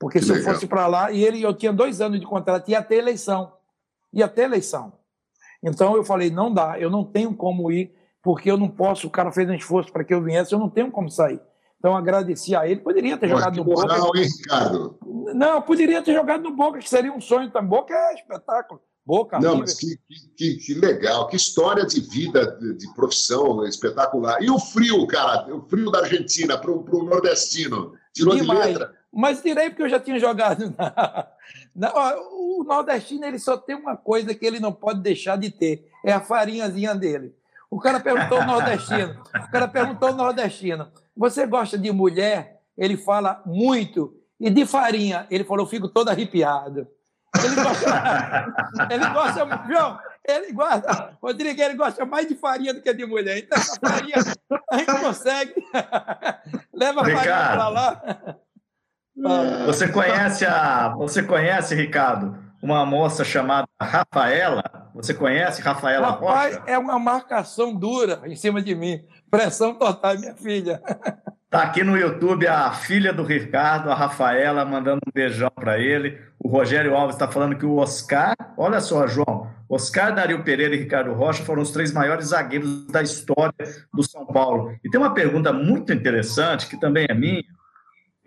[0.00, 0.48] Porque que se legal.
[0.48, 3.52] eu fosse para lá, e ele, eu tinha dois anos de contrato, ia ter eleição.
[4.10, 4.94] Ia ter eleição.
[5.62, 9.06] Então eu falei: não dá, eu não tenho como ir, porque eu não posso.
[9.06, 11.38] O cara fez um esforço para que eu viesse, eu não tenho como sair.
[11.78, 12.80] Então agradeci a ele.
[12.80, 13.94] Poderia ter jogado no Boca.
[14.16, 14.98] Hein, Ricardo?
[15.34, 17.68] Não, poderia ter jogado no Boca, que seria um sonho também.
[17.68, 18.80] Boca é espetáculo.
[19.04, 19.98] Boca Não, mas que,
[20.36, 24.42] que, que, legal, que história de vida, de, de, profissão espetacular.
[24.42, 27.92] E o frio, cara, o frio da Argentina para o nordestino.
[28.14, 28.60] Tirou Demais.
[28.60, 28.99] de letra?
[29.12, 30.74] Mas tirei porque eu já tinha jogado.
[30.76, 31.26] Na,
[31.92, 35.88] na, o nordestino ele só tem uma coisa que ele não pode deixar de ter:
[36.04, 37.34] é a farinhazinha dele.
[37.70, 39.22] O cara perguntou ao nordestino.
[39.34, 42.60] O cara perguntou ao nordestino: Você gosta de mulher?
[42.76, 44.16] Ele fala muito.
[44.38, 45.26] E de farinha?
[45.30, 46.86] Ele falou: Fico todo arrepiado.
[47.44, 52.92] Ele gosta, ele gosta, João, ele gosta, Rodrigo, ele gosta mais de farinha do que
[52.92, 53.38] de mulher.
[53.38, 54.16] Então, essa farinha
[54.70, 55.54] a gente consegue.
[56.74, 58.02] Leva a farinha para lá.
[59.66, 64.62] Você conhece a, você conhece, Ricardo, uma moça chamada Rafaela?
[64.94, 66.70] Você conhece Rafaela Rapaz, Rocha?
[66.70, 69.00] é uma marcação dura em cima de mim.
[69.30, 70.80] Pressão total, minha filha.
[71.48, 76.16] Tá aqui no YouTube a filha do Ricardo, a Rafaela, mandando um beijão para ele.
[76.38, 80.78] O Rogério Alves está falando que o Oscar, olha só, João, Oscar, Dario Pereira e
[80.78, 83.52] Ricardo Rocha foram os três maiores zagueiros da história
[83.92, 84.76] do São Paulo.
[84.84, 87.42] E tem uma pergunta muito interessante, que também é minha,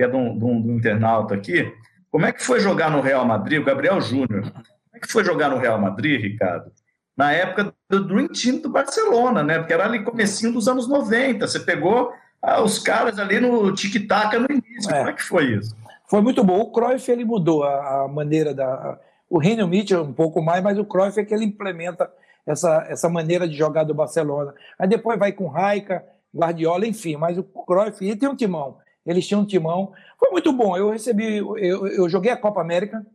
[0.03, 1.71] que é de um, de um, de um internauta aqui.
[2.11, 4.43] Como é que foi jogar no Real Madrid, o Gabriel Júnior?
[4.51, 6.71] Como é que foi jogar no Real Madrid, Ricardo?
[7.15, 9.59] Na época do Dream Team do Barcelona, né?
[9.59, 11.47] Porque era ali comecinho dos anos 90.
[11.47, 12.11] Você pegou
[12.41, 14.91] ah, os caras ali no tic-tac no início.
[14.91, 14.97] É.
[14.97, 15.75] Como é que foi isso?
[16.09, 16.59] Foi muito bom.
[16.59, 18.99] O Cruyff ele mudou a, a maneira da.
[19.29, 22.11] O Reino Mitchell um pouco mais, mas o Cruyff é que ele implementa
[22.45, 24.53] essa, essa maneira de jogar do Barcelona.
[24.77, 26.03] Aí depois vai com Raika,
[26.35, 27.15] Guardiola, enfim.
[27.15, 28.82] Mas o Cruyff ele tem um timão.
[29.05, 29.91] Eles tinham um timão.
[30.17, 30.77] Foi muito bom.
[30.77, 33.05] Eu recebi, eu, eu joguei a Copa América,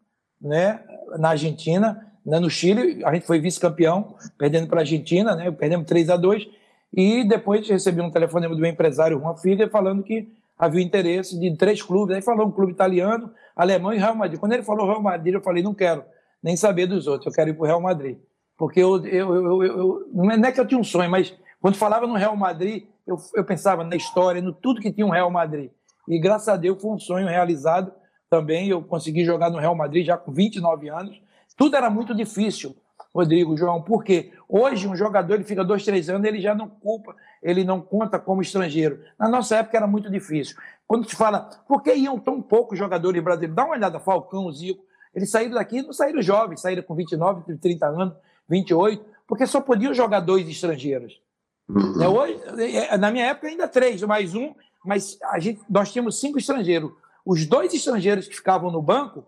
[0.40, 0.80] né,
[1.18, 3.02] na Argentina, né, no Chile.
[3.04, 5.50] A gente foi vice-campeão, perdendo para a Argentina, né?
[5.50, 6.46] Perdemos 3 a 2
[6.92, 11.56] e depois recebi um telefonema do meu empresário Juan Figueiredo falando que havia interesse de
[11.56, 12.16] três clubes.
[12.16, 14.40] Aí falou um clube italiano, alemão e Real Madrid.
[14.40, 16.04] Quando ele falou Real Madrid, eu falei, não quero
[16.42, 18.18] nem saber dos outros, eu quero ir para o Real Madrid.
[18.56, 22.06] Porque eu, eu, eu, eu, não é que eu tinha um sonho, mas quando falava
[22.06, 25.70] no Real Madrid, eu, eu pensava na história, no tudo que tinha um Real Madrid.
[26.08, 27.92] E graças a Deus foi um sonho realizado
[28.30, 28.68] também.
[28.68, 31.20] Eu consegui jogar no Real Madrid já com 29 anos.
[31.56, 32.74] Tudo era muito difícil.
[33.14, 37.16] Rodrigo, João, porque hoje um jogador ele fica dois, três anos, ele já não culpa,
[37.42, 39.00] ele não conta como estrangeiro.
[39.18, 40.56] Na nossa época era muito difícil.
[40.86, 43.56] Quando se fala, por que iam tão poucos jogadores brasileiros?
[43.56, 47.86] Dá uma olhada, Falcão, Zico, eles saíram daqui, não saíram jovens, saíram com 29, 30
[47.86, 48.14] anos,
[48.48, 51.20] 28, porque só podiam jogar dois estrangeiros.
[51.68, 52.02] Uhum.
[52.02, 52.40] É, hoje,
[52.76, 54.54] é, na minha época ainda três, mais um,
[54.88, 56.90] mas a gente, nós tínhamos cinco estrangeiros.
[57.22, 59.22] Os dois estrangeiros que ficavam no banco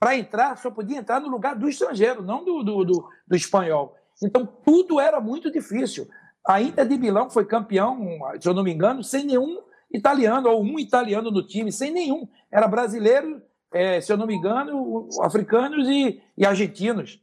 [0.00, 3.94] para entrar, só podia entrar no lugar do estrangeiro, não do, do, do, do espanhol.
[4.24, 6.08] Então, tudo era muito difícil.
[6.46, 9.60] A Inter de Milão foi campeão, se eu não me engano, sem nenhum
[9.92, 12.26] italiano, ou um italiano no time, sem nenhum.
[12.50, 17.20] Era brasileiro, é, se eu não me engano, africanos e, e argentinos.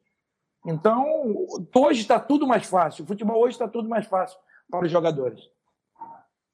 [0.63, 1.03] Então,
[1.75, 3.03] hoje está tudo mais fácil.
[3.03, 4.37] O futebol hoje está tudo mais fácil
[4.69, 5.41] para os jogadores.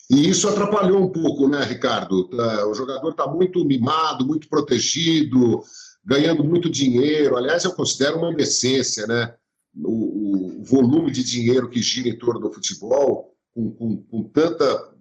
[0.10, 2.28] E isso atrapalhou um pouco, né, Ricardo?
[2.30, 5.64] Tá, o jogador está muito mimado, muito protegido,
[6.04, 7.36] ganhando muito dinheiro.
[7.36, 9.34] Aliás, eu considero uma indecência, né?
[9.76, 14.94] O, o, volume de dinheiro que gira em torno do futebol, com, com, com tanta,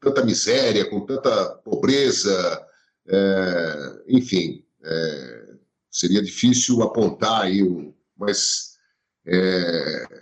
[0.00, 2.64] tanta miséria, com tanta pobreza,
[3.06, 5.54] é, enfim, é,
[5.90, 7.62] seria difícil apontar aí,
[8.16, 8.78] mas
[9.26, 10.20] é,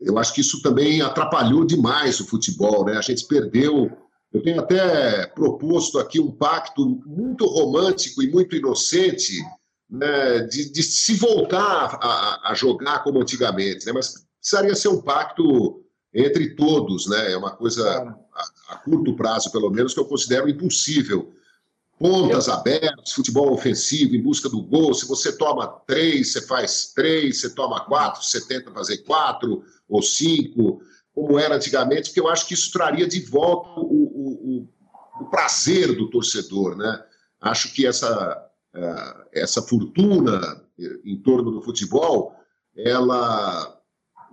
[0.00, 2.96] eu acho que isso também atrapalhou demais o futebol, né?
[2.96, 3.90] A gente perdeu
[4.34, 9.40] eu tenho até proposto aqui um pacto muito romântico e muito inocente
[9.88, 13.92] né, de, de, se voltar a, a, jogar como antigamente, né?
[13.92, 15.80] mas precisaria ser um pacto
[16.12, 17.32] entre todos, né?
[17.32, 21.32] É uma coisa a, a curto prazo, pelo menos, que eu considero impossível.
[21.98, 24.92] Pontas abertas, futebol ofensivo em busca do gol.
[24.94, 27.40] Se você toma três, você faz três.
[27.40, 30.80] Você toma quatro, você tenta fazer quatro ou cinco,
[31.14, 34.68] como era antigamente, porque eu acho que isso traria de volta o, o,
[35.20, 37.04] o prazer do torcedor, né?
[37.40, 40.64] Acho que essa, é, essa fortuna
[41.04, 42.34] em torno do futebol,
[42.76, 43.80] ela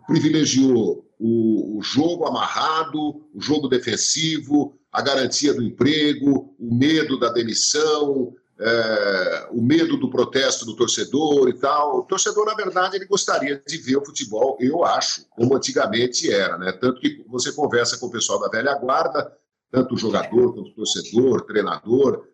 [0.07, 7.29] privilegiou o, o jogo amarrado, o jogo defensivo, a garantia do emprego, o medo da
[7.29, 11.99] demissão, é, o medo do protesto do torcedor e tal.
[11.99, 16.57] O torcedor, na verdade, ele gostaria de ver o futebol, eu acho, como antigamente era,
[16.57, 16.71] né?
[16.71, 19.31] Tanto que você conversa com o pessoal da velha guarda,
[19.69, 22.25] tanto o jogador quanto o torcedor, treinador,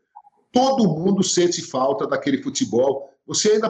[0.52, 3.10] todo mundo sente falta daquele futebol.
[3.28, 3.70] Você ainda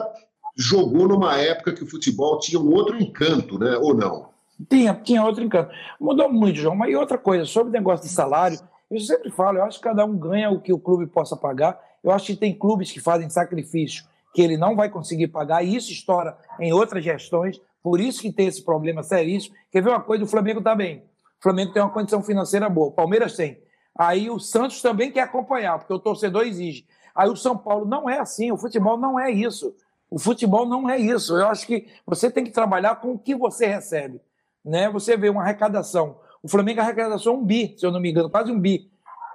[0.56, 3.76] jogou numa época que o futebol tinha um outro encanto, né?
[3.78, 4.37] Ou não?
[4.68, 5.70] Tinha, tinha outro encanto.
[6.00, 6.74] Mudou muito, João.
[6.74, 8.58] Mas e outra coisa, sobre o negócio de salário,
[8.90, 11.78] eu sempre falo, eu acho que cada um ganha o que o clube possa pagar.
[12.02, 14.04] Eu acho que tem clubes que fazem sacrifício
[14.34, 18.32] que ele não vai conseguir pagar, e isso estoura em outras gestões, por isso que
[18.32, 19.54] tem esse problema seríssimo.
[19.70, 20.24] Quer ver uma coisa?
[20.24, 20.98] O Flamengo está bem.
[21.38, 23.60] O Flamengo tem uma condição financeira boa, o Palmeiras tem.
[23.96, 26.86] Aí o Santos também quer acompanhar, porque o torcedor exige.
[27.14, 29.74] Aí o São Paulo não é assim, o futebol não é isso.
[30.10, 31.36] O futebol não é isso.
[31.36, 34.20] Eu acho que você tem que trabalhar com o que você recebe.
[34.64, 34.88] Né?
[34.90, 36.18] Você vê uma arrecadação.
[36.42, 38.90] O Flamengo arrecadação um bi, se eu não me engano, quase um bi.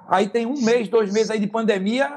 [0.07, 2.09] Aí tem um mês, dois meses aí de pandemia,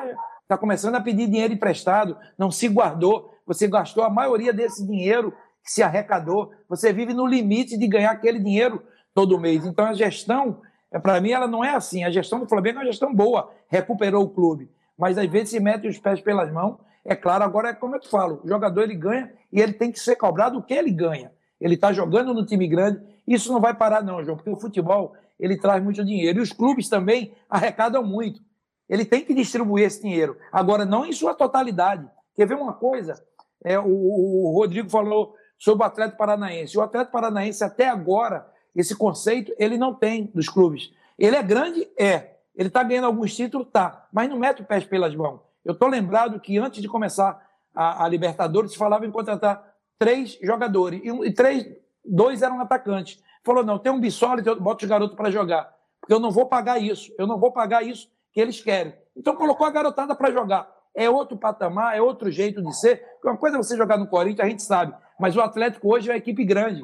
[0.43, 3.35] está começando a pedir dinheiro emprestado, não se guardou.
[3.47, 5.33] Você gastou a maioria desse dinheiro
[5.63, 6.53] que se arrecadou.
[6.69, 8.83] Você vive no limite de ganhar aquele dinheiro
[9.15, 9.65] todo mês.
[9.65, 12.05] Então a gestão, é, para mim, ela não é assim.
[12.05, 14.71] A gestão do Flamengo é uma gestão boa, recuperou o clube.
[14.97, 16.79] Mas às vezes se mete os pés pelas mãos.
[17.05, 19.93] É claro, agora é como eu te falo, o jogador ele ganha e ele tem
[19.93, 21.31] que ser cobrado o que ele ganha.
[21.61, 23.01] Ele está jogando no time grande.
[23.27, 26.39] Isso não vai parar, não, João, porque o futebol ele traz muito dinheiro.
[26.39, 28.41] E os clubes também arrecadam muito.
[28.89, 30.37] Ele tem que distribuir esse dinheiro.
[30.53, 32.09] Agora, não em sua totalidade.
[32.35, 33.23] Quer ver uma coisa?
[33.65, 36.79] É, o, o Rodrigo falou sobre o Atlético Paranaense.
[36.79, 40.93] O Atlético Paranaense, até agora, esse conceito ele não tem dos clubes.
[41.19, 41.89] Ele é grande?
[41.99, 42.37] É.
[42.55, 43.69] Ele está ganhando alguns títulos?
[43.73, 44.07] Tá.
[44.13, 45.41] Mas não mete o pé pelas mãos.
[45.65, 47.45] Eu estou lembrado que antes de começar
[47.75, 49.66] a, a, Libertadores, falava em contratar
[49.99, 51.01] três jogadores.
[51.03, 51.67] E, e, três,
[52.05, 53.23] dois eram atacantes.
[53.45, 55.75] Falou: não, tem um Bissoli, bota os garotos para jogar.
[56.01, 57.13] Porque eu não vou pagar isso.
[57.19, 58.95] Eu não vou pagar isso que eles querem.
[59.17, 60.71] Então colocou a garotada para jogar.
[60.95, 63.05] É outro patamar, é outro jeito de ser.
[63.23, 64.95] Uma coisa é você jogar no Corinthians, a gente sabe.
[65.19, 66.83] Mas o Atlético hoje é uma equipe grande.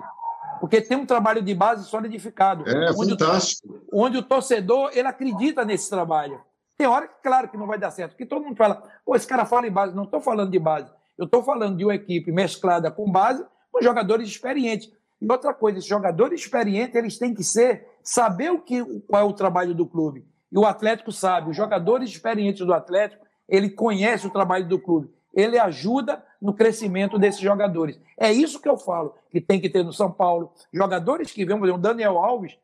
[0.60, 2.68] Porque tem um trabalho de base solidificado.
[2.68, 3.80] É, onde fantástico.
[3.90, 6.40] O, onde o torcedor ele acredita nesse trabalho.
[6.76, 8.12] Tem hora que, claro, que não vai dar certo.
[8.12, 9.94] Porque todo mundo fala, pô, esse cara fala em base.
[9.94, 10.92] Não estou falando de base.
[11.18, 14.90] Eu estou falando de uma equipe mesclada com base, com jogadores experientes.
[15.20, 19.24] E outra coisa, esses jogadores experientes, eles têm que ser, saber o que, qual é
[19.24, 20.26] o trabalho do clube.
[20.50, 25.10] E o Atlético sabe, os jogadores experientes do Atlético, ele conhece o trabalho do clube.
[25.32, 27.98] Ele ajuda no crescimento desses jogadores.
[28.18, 30.52] É isso que eu falo, que tem que ter no São Paulo.
[30.72, 32.58] Jogadores que vêm, por exemplo, o Daniel Alves,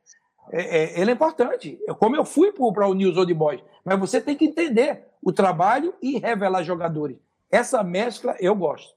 [0.51, 1.79] é, é, ele é importante.
[1.87, 5.33] Eu, como eu fui para o News Old Boys, mas você tem que entender o
[5.33, 7.17] trabalho e revelar jogadores.
[7.51, 8.93] Essa mescla eu gosto.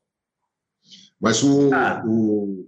[1.19, 2.67] Mas o, ah, o,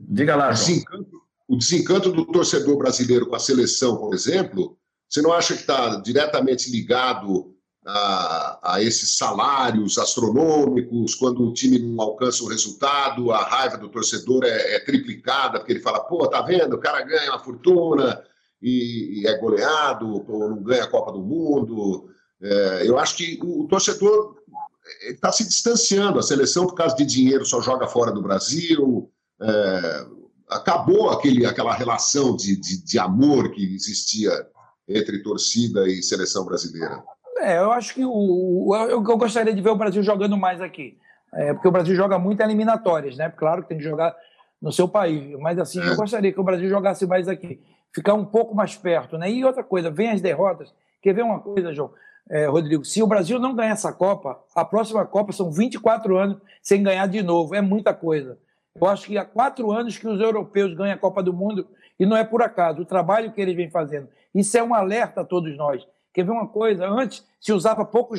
[0.00, 4.76] diga lá, o desencanto, o desencanto do torcedor brasileiro com a seleção, por exemplo,
[5.08, 7.54] você não acha que está diretamente ligado
[7.86, 13.88] a, a, esses salários astronômicos, quando o time não alcança o resultado, a raiva do
[13.88, 18.22] torcedor é, é triplicada, porque ele fala, pô, tá vendo, o cara ganha uma fortuna
[18.60, 22.08] e, e é goleado, ou não ganha a Copa do Mundo.
[22.40, 24.41] É, eu acho que o, o torcedor
[25.02, 29.10] está se distanciando, a seleção, por causa de dinheiro, só joga fora do Brasil.
[29.40, 30.06] É,
[30.48, 34.30] acabou aquele, aquela relação de, de, de amor que existia
[34.88, 37.02] entre torcida e seleção brasileira?
[37.38, 40.98] É, eu acho que o, eu, eu gostaria de ver o Brasil jogando mais aqui.
[41.34, 43.30] É, porque o Brasil joga muito em eliminatórias, né?
[43.30, 44.14] Claro que tem que jogar
[44.60, 45.36] no seu país.
[45.40, 45.88] Mas assim, é.
[45.88, 47.60] eu gostaria que o Brasil jogasse mais aqui.
[47.92, 49.30] Ficar um pouco mais perto, né?
[49.30, 50.72] E outra coisa, vem as derrotas.
[51.02, 51.92] Quer ver uma coisa, João?
[52.30, 56.38] É, Rodrigo, se o Brasil não ganhar essa Copa, a próxima Copa são 24 anos
[56.62, 57.54] sem ganhar de novo.
[57.54, 58.38] É muita coisa.
[58.74, 61.66] Eu acho que há quatro anos que os europeus ganham a Copa do Mundo
[61.98, 62.82] e não é por acaso.
[62.82, 64.08] O trabalho que eles vêm fazendo.
[64.34, 65.86] Isso é um alerta a todos nós.
[66.12, 66.86] Quer ver uma coisa?
[66.88, 68.18] Antes se usava poucos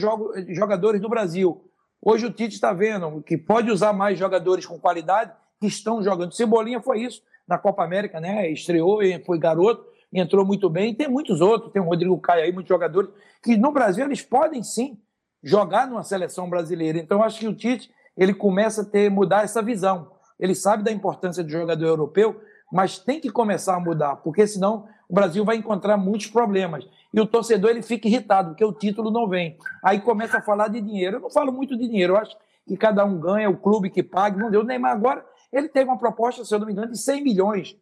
[0.49, 1.64] jogadores do Brasil.
[2.01, 6.34] Hoje o Tite está vendo que pode usar mais jogadores com qualidade que estão jogando.
[6.34, 8.49] Cebolinha foi isso na Copa América, né?
[8.49, 9.86] Estreou, foi garoto,
[10.20, 10.91] entrou muito bem.
[10.91, 13.09] E tem muitos outros, tem o Rodrigo Caio aí, muitos jogadores
[13.41, 14.97] que no Brasil eles podem sim
[15.43, 16.97] jogar numa seleção brasileira.
[16.97, 20.11] Então acho que o Tite ele começa a ter mudar essa visão.
[20.39, 22.41] Ele sabe da importância do jogador europeu,
[22.72, 26.88] mas tem que começar a mudar, porque senão o Brasil vai encontrar muitos problemas.
[27.14, 29.57] E o torcedor ele fica irritado, porque o título não vem.
[29.84, 31.18] Aí começa a falar de dinheiro.
[31.18, 32.36] Eu não falo muito de dinheiro, eu acho
[32.68, 34.61] que cada um ganha, o clube que pague, não deu.
[34.61, 37.78] O Neymar agora, ele teve uma proposta, se eu não me engano, de 100 milhões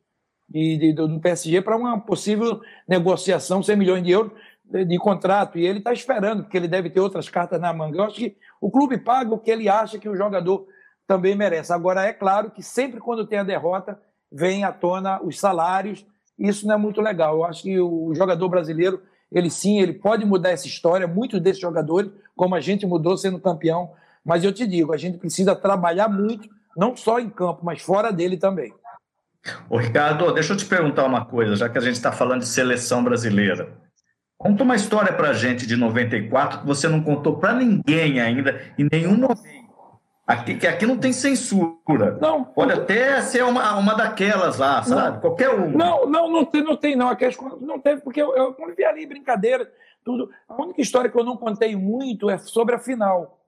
[0.51, 4.33] de, de, do PSG para uma possível negociação, 100 milhões de euros
[4.65, 5.57] de, de contrato.
[5.57, 7.97] E ele está esperando, porque ele deve ter outras cartas na manga.
[7.97, 10.67] Eu acho que o clube paga o que ele acha que o jogador
[11.07, 11.71] também merece.
[11.71, 13.97] Agora, é claro que sempre quando tem a derrota,
[14.31, 16.05] vem à tona os salários.
[16.37, 17.35] Isso não é muito legal.
[17.35, 21.07] Eu acho que o jogador brasileiro, ele sim, ele pode mudar essa história.
[21.07, 23.91] Muitos desses jogadores, como a gente mudou sendo campeão.
[24.23, 28.11] Mas eu te digo, a gente precisa trabalhar muito, não só em campo, mas fora
[28.11, 28.71] dele também.
[29.69, 32.47] Ô, Ricardo, deixa eu te perguntar uma coisa, já que a gente está falando de
[32.47, 33.69] seleção brasileira.
[34.37, 38.59] Conta uma história para a gente de 94 que você não contou para ninguém ainda,
[38.77, 39.61] em nenhum momento.
[40.25, 42.17] Aqui, que aqui não tem censura.
[42.21, 42.43] Não.
[42.43, 45.15] Pode até ser uma, uma daquelas lá, sabe?
[45.15, 45.21] Não.
[45.21, 45.71] Qualquer um.
[45.71, 47.09] Não, não, não tem, não tem, não.
[47.09, 49.69] Aquelas não teve, porque eu, eu vi ali brincadeira,
[50.03, 50.29] tudo.
[50.47, 53.39] A única história que eu não contei muito é sobre a final.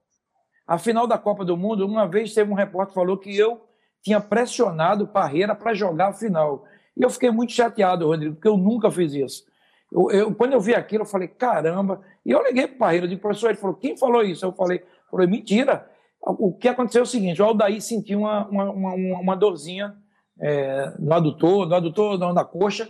[0.66, 3.62] A final da Copa do Mundo, uma vez teve um repórter que falou que eu
[4.04, 6.64] tinha pressionado Parreira para jogar a final.
[6.94, 9.44] E eu fiquei muito chateado, Rodrigo, porque eu nunca fiz isso.
[9.90, 12.02] Eu, eu, quando eu vi aquilo, eu falei, caramba.
[12.24, 14.44] E eu liguei para o Parreira, eu professor, ele falou, quem falou isso?
[14.44, 15.90] Eu falei, falei, mentira.
[16.20, 19.94] O que aconteceu é o seguinte, o Aldair sentiu uma, uma, uma, uma dorzinha
[20.40, 22.88] é, no adutor, no adutor, não, na coxa,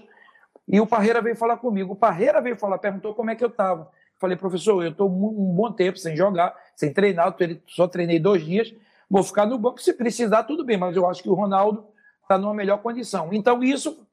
[0.68, 1.92] e o Parreira veio falar comigo.
[1.92, 3.90] O Parreira veio falar, perguntou como é que eu estava.
[4.20, 7.36] Falei, professor, eu estou um bom tempo sem jogar, sem treinar,
[7.66, 8.72] só treinei dois dias,
[9.14, 9.80] vou ficar no banco.
[9.80, 11.86] Se precisar, tudo bem, mas eu acho que o Ronaldo
[12.22, 13.28] está numa melhor condição.
[13.32, 14.04] Então, isso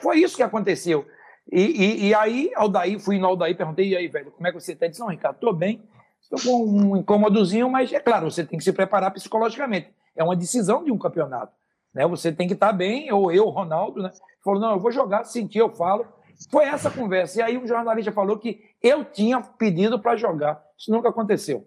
[0.00, 1.04] foi isso que aconteceu.
[1.50, 4.60] E, e, e aí, Aldair, fui no Aldair, perguntei, e aí, velho, como é que
[4.60, 4.86] você está?
[4.86, 5.82] Ele disse, não, Ricardo, estou bem,
[6.22, 9.92] estou com um incômodozinho, mas é claro, você tem que se preparar psicologicamente.
[10.14, 11.52] É uma decisão de um campeonato.
[11.92, 12.06] Né?
[12.06, 14.12] Você tem que estar tá bem, ou eu, Ronaldo, né?
[14.44, 16.06] Falou, não, eu vou jogar, sentir, eu falo.
[16.52, 17.40] Foi essa conversa.
[17.40, 20.62] E aí um jornalista falou que eu tinha pedido para jogar.
[20.78, 21.66] Isso nunca aconteceu.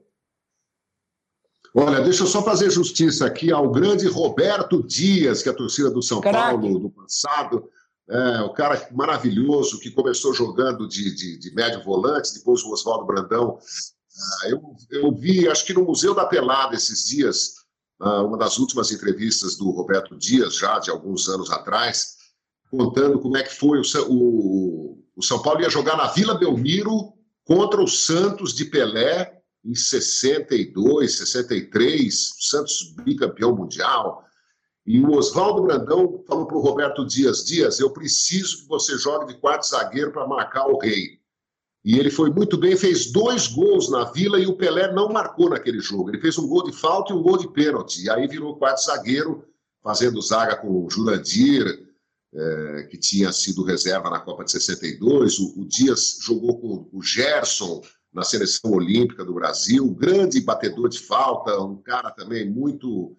[1.76, 5.90] Olha, deixa eu só fazer justiça aqui ao grande Roberto Dias, que é a torcida
[5.90, 6.58] do São Caraca.
[6.58, 7.70] Paulo do passado.
[8.10, 13.06] É, o cara maravilhoso que começou jogando de, de, de médio volante, depois o Oswaldo
[13.06, 13.60] Brandão.
[14.44, 17.54] É, eu, eu vi, acho que no Museu da Pelada esses dias,
[18.00, 22.16] ah, uma das últimas entrevistas do Roberto Dias, já de alguns anos atrás,
[22.72, 27.14] contando como é que foi o, o, o São Paulo ia jogar na Vila Belmiro
[27.46, 29.39] contra o Santos de Pelé
[29.70, 34.26] em 62, 63, o Santos bicampeão mundial.
[34.84, 39.32] E o Oswaldo Brandão falou para o Roberto Dias: Dias, eu preciso que você jogue
[39.32, 41.20] de quarto zagueiro para marcar o rei.
[41.86, 45.52] E ele foi muito bem, fez dois gols na Vila e o Pelé não marcou
[45.52, 46.10] naquele jogo.
[46.10, 48.04] Ele fez um gol de falta e um gol de pênalti.
[48.04, 49.46] E aí virou quarto zagueiro,
[49.84, 51.88] fazendo zaga com o Jurandir,
[52.34, 55.38] é, que tinha sido reserva na Copa de 62.
[55.38, 57.82] O, o Dias jogou com o Gerson,
[58.14, 63.16] na seleção olímpica do Brasil, grande batedor de falta, um cara também muito.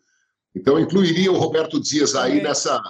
[0.54, 2.82] Então, incluiria o Roberto Dias aí nessa,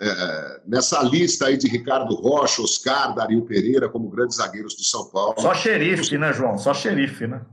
[0.00, 5.10] é, nessa lista aí de Ricardo Rocha, Oscar, Dario Pereira como grandes zagueiros do São
[5.10, 5.34] Paulo.
[5.38, 6.56] Só xerife, né, João?
[6.56, 7.44] Só xerife, né?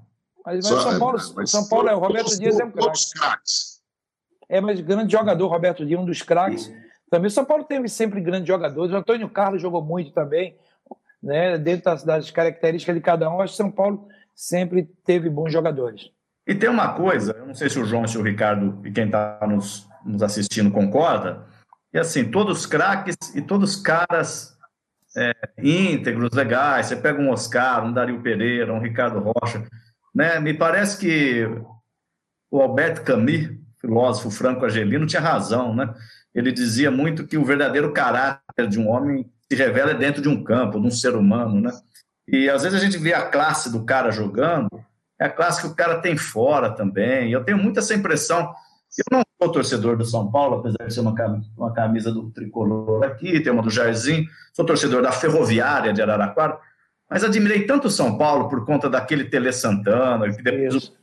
[0.45, 2.65] Mas, mas Só, São Paulo, é, mas São Paulo é, o Roberto todos, Dias é
[2.65, 3.01] um craque.
[4.49, 6.71] É, mas grande jogador, Roberto Dias, um dos craques.
[7.09, 8.93] Também o São Paulo teve sempre grandes jogadores.
[8.93, 10.55] O Antônio Carlos jogou muito também
[11.21, 15.51] né, dentro das, das, características de cada um, acho que São Paulo sempre teve bons
[15.51, 16.09] jogadores.
[16.47, 19.05] E tem uma coisa, eu não sei se o João, se o Ricardo e quem
[19.05, 21.45] está nos, nos, assistindo concorda,
[21.93, 24.57] e assim, todos craques e todos caras
[25.15, 29.63] é, íntegros, legais, você pega um Oscar, um Dario Pereira, um Ricardo Rocha,
[30.13, 31.45] né, me parece que
[32.49, 33.49] o Albert Camus,
[33.79, 35.93] filósofo franco-argelino, tinha razão, né?
[36.35, 40.41] Ele dizia muito que o verdadeiro caráter de um homem se revela dentro de um
[40.41, 41.71] campo, de um ser humano, né?
[42.25, 44.69] E às vezes a gente vê a classe do cara jogando,
[45.19, 47.33] é a classe que o cara tem fora também.
[47.33, 48.49] Eu tenho muito essa impressão.
[48.97, 51.13] Eu não sou torcedor do São Paulo, apesar de ser uma,
[51.57, 56.57] uma camisa do tricolor aqui, tem uma do Jairzinho, sou torcedor da Ferroviária de Araraquara,
[57.09, 60.93] mas admirei tanto o São Paulo por conta daquele Tele Santana, que depois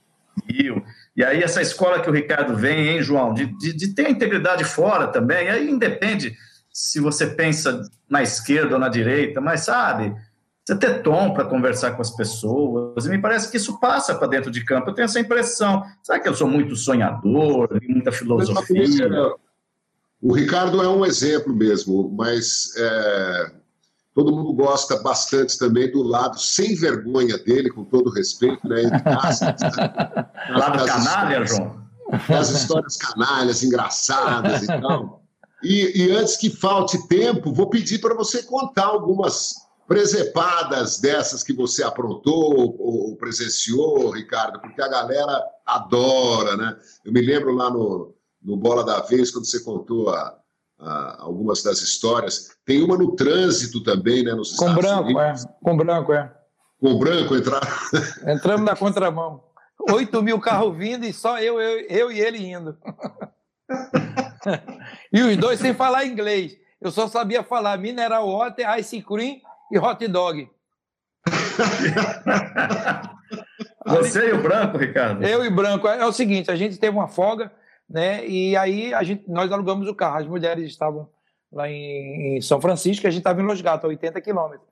[0.48, 0.82] Rio.
[1.14, 4.10] E aí essa escola que o Ricardo vem, hein, João, de, de, de ter a
[4.10, 6.34] integridade fora também, aí independe
[6.78, 10.14] se você pensa na esquerda ou na direita, mas sabe,
[10.64, 14.28] você ter tom para conversar com as pessoas, e me parece que isso passa para
[14.28, 14.88] dentro de campo.
[14.88, 15.82] Eu tenho essa impressão.
[16.04, 19.10] Sabe que eu sou muito sonhador, muita filosofia?
[20.22, 23.52] O Ricardo é um exemplo mesmo, mas é,
[24.14, 28.82] todo mundo gosta bastante também do lado sem vergonha dele, com todo respeito, né?
[30.50, 31.88] lado canalha, João?
[32.28, 35.17] as histórias canalhas, engraçadas e tal.
[35.62, 39.54] E, e antes que falte tempo, vou pedir para você contar algumas
[39.88, 46.76] presepadas dessas que você aprontou ou presenciou, Ricardo, porque a galera adora, né?
[47.04, 50.38] Eu me lembro lá no, no Bola da Vez, quando você contou a,
[50.78, 52.50] a, algumas das histórias.
[52.66, 54.34] Tem uma no trânsito também, né?
[54.34, 55.44] Nos Com Estados branco, Unidos.
[55.44, 55.48] é.
[55.62, 56.34] Com branco, é.
[56.78, 57.62] Com branco entrar.
[58.28, 59.42] Entramos na contramão.
[59.90, 62.76] 8 mil carros vindo e só eu, eu, eu e ele indo.
[65.12, 66.56] e os dois sem falar inglês.
[66.80, 69.40] Eu só sabia falar mineral water, ice cream
[69.72, 70.48] e hot dog.
[73.86, 75.24] Você e o branco, Ricardo?
[75.24, 75.88] Eu e branco.
[75.88, 77.52] É, é o seguinte, a gente teve uma folga,
[77.88, 78.26] né?
[78.26, 80.18] E aí a gente, nós alugamos o carro.
[80.18, 81.08] As mulheres estavam
[81.52, 84.68] lá em, em São Francisco, a gente estava em Los Gatos, 80 quilômetros.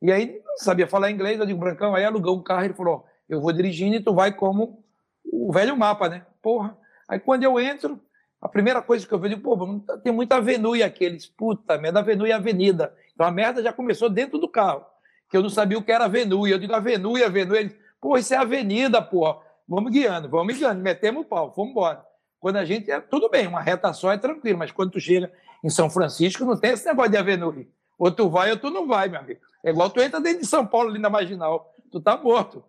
[0.00, 3.04] E aí não sabia falar inglês, eu digo, Brancão, aí alugou um carro, ele falou,
[3.28, 4.84] eu vou dirigindo e tu vai como
[5.24, 6.24] o velho mapa, né?
[6.40, 6.76] Porra.
[7.08, 8.00] Aí quando eu entro,
[8.40, 9.56] a primeira coisa que eu vejo, pô,
[10.02, 11.04] tem muita avenue aqui.
[11.04, 12.94] Eles, puta merda, avenue é avenida.
[13.14, 14.84] Então a merda já começou dentro do carro,
[15.28, 16.50] que eu não sabia o que era avenue.
[16.50, 17.58] Eu digo, avenue, avenue.
[17.58, 19.40] Eles, pô, isso é avenida, pô.
[19.68, 22.04] Vamos guiando, vamos guiando, metemos o pau, vamos embora.
[22.40, 25.30] Quando a gente, é, tudo bem, uma reta só é tranquilo, mas quando tu chega
[25.62, 27.68] em São Francisco, não tem esse negócio de avenue.
[27.98, 29.40] Ou tu vai ou tu não vai, meu amigo.
[29.64, 32.64] É igual tu entra dentro de São Paulo, ali na Marginal, tu tá morto.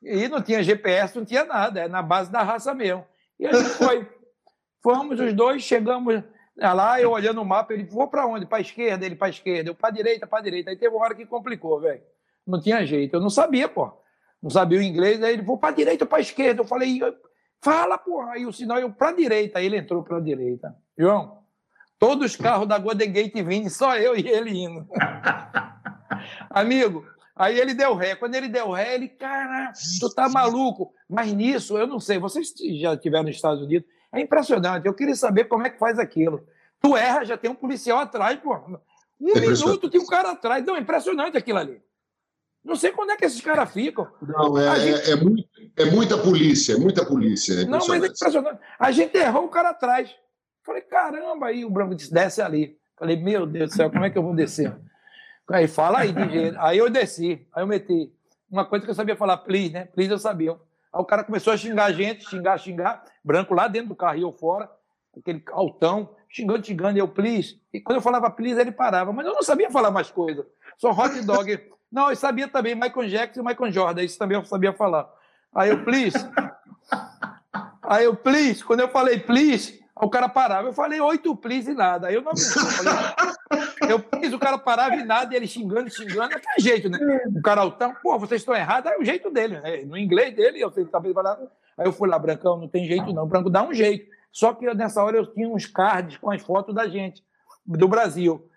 [0.00, 3.04] E não tinha GPS, não tinha nada, é na base da raça mesmo.
[3.40, 4.08] E a gente foi.
[4.88, 6.22] Fomos os dois, chegamos
[6.56, 8.46] lá, eu olhando o mapa, ele vou para onde?
[8.46, 10.70] Para esquerda, ele para esquerda, eu para direita, para direita.
[10.70, 12.00] Aí teve uma hora que complicou, velho.
[12.46, 13.92] Não tinha jeito, eu não sabia, pô.
[14.42, 16.62] Não sabia o inglês, aí ele vou para direita para esquerda.
[16.62, 17.00] Eu falei,
[17.60, 18.22] fala, pô.
[18.22, 19.58] Aí o sinal, eu para direita.
[19.58, 20.74] Aí ele entrou para direita.
[20.96, 21.42] João,
[21.98, 24.88] todos os carros da Golden Gate vindo, só eu e ele indo.
[26.48, 27.04] Amigo,
[27.36, 28.16] Aí ele deu ré.
[28.16, 30.92] Quando ele deu ré, ele, cara, tu tá maluco.
[31.08, 34.86] Mas nisso, eu não sei, vocês já estiveram nos Estados Unidos, é impressionante.
[34.86, 36.46] Eu queria saber como é que faz aquilo.
[36.80, 38.54] Tu erra, já tem um policial atrás, pô.
[39.20, 40.64] Um é minuto tem um cara atrás.
[40.64, 41.82] Não, é impressionante aquilo ali.
[42.64, 44.06] Não sei quando é que esses caras ficam.
[44.20, 45.08] Não, é, gente...
[45.08, 47.62] é, é, muito, é, muita polícia, é muita polícia.
[47.62, 48.60] É não, mas é impressionante.
[48.78, 50.14] A gente errou o cara atrás.
[50.62, 52.76] Falei, caramba, aí o Branco disse, desce ali.
[52.96, 54.76] Falei, meu Deus do céu, como é que eu vou descer?
[55.50, 56.58] Aí fala aí de jeito.
[56.60, 58.12] Aí eu desci, aí eu meti.
[58.50, 59.86] Uma coisa que eu sabia falar, please, né?
[59.86, 60.56] Please eu sabia.
[60.92, 64.18] Aí o cara começou a xingar a gente, xingar, xingar, branco lá dentro do carro
[64.18, 64.70] e eu fora,
[65.16, 67.60] aquele altão, xingando, xingando, e eu, please.
[67.72, 69.12] E quando eu falava please, ele parava.
[69.12, 70.46] Mas eu não sabia falar mais coisa.
[70.76, 71.60] Só hot dog.
[71.90, 75.08] não, eu sabia também Michael Jackson e Michael Jordan, isso também eu sabia falar.
[75.54, 76.16] Aí eu, please.
[77.82, 80.68] Aí eu, please, quando eu falei please, o cara parava.
[80.68, 82.08] Eu falei oito please e nada.
[82.08, 82.32] Aí eu não.
[82.36, 86.98] Falei, eu fiz o cara parava e nada, e ele xingando, xingando, que jeito, né?
[87.26, 89.82] O cara altão, pô, vocês estão errados, é o jeito dele, né?
[89.84, 91.38] No inglês dele, eu sabia falar.
[91.76, 93.26] Aí eu fui lá, Brancão, não tem jeito não.
[93.26, 94.10] Branco dá um jeito.
[94.32, 97.24] Só que nessa hora eu tinha uns cards com as fotos da gente,
[97.64, 98.48] do Brasil.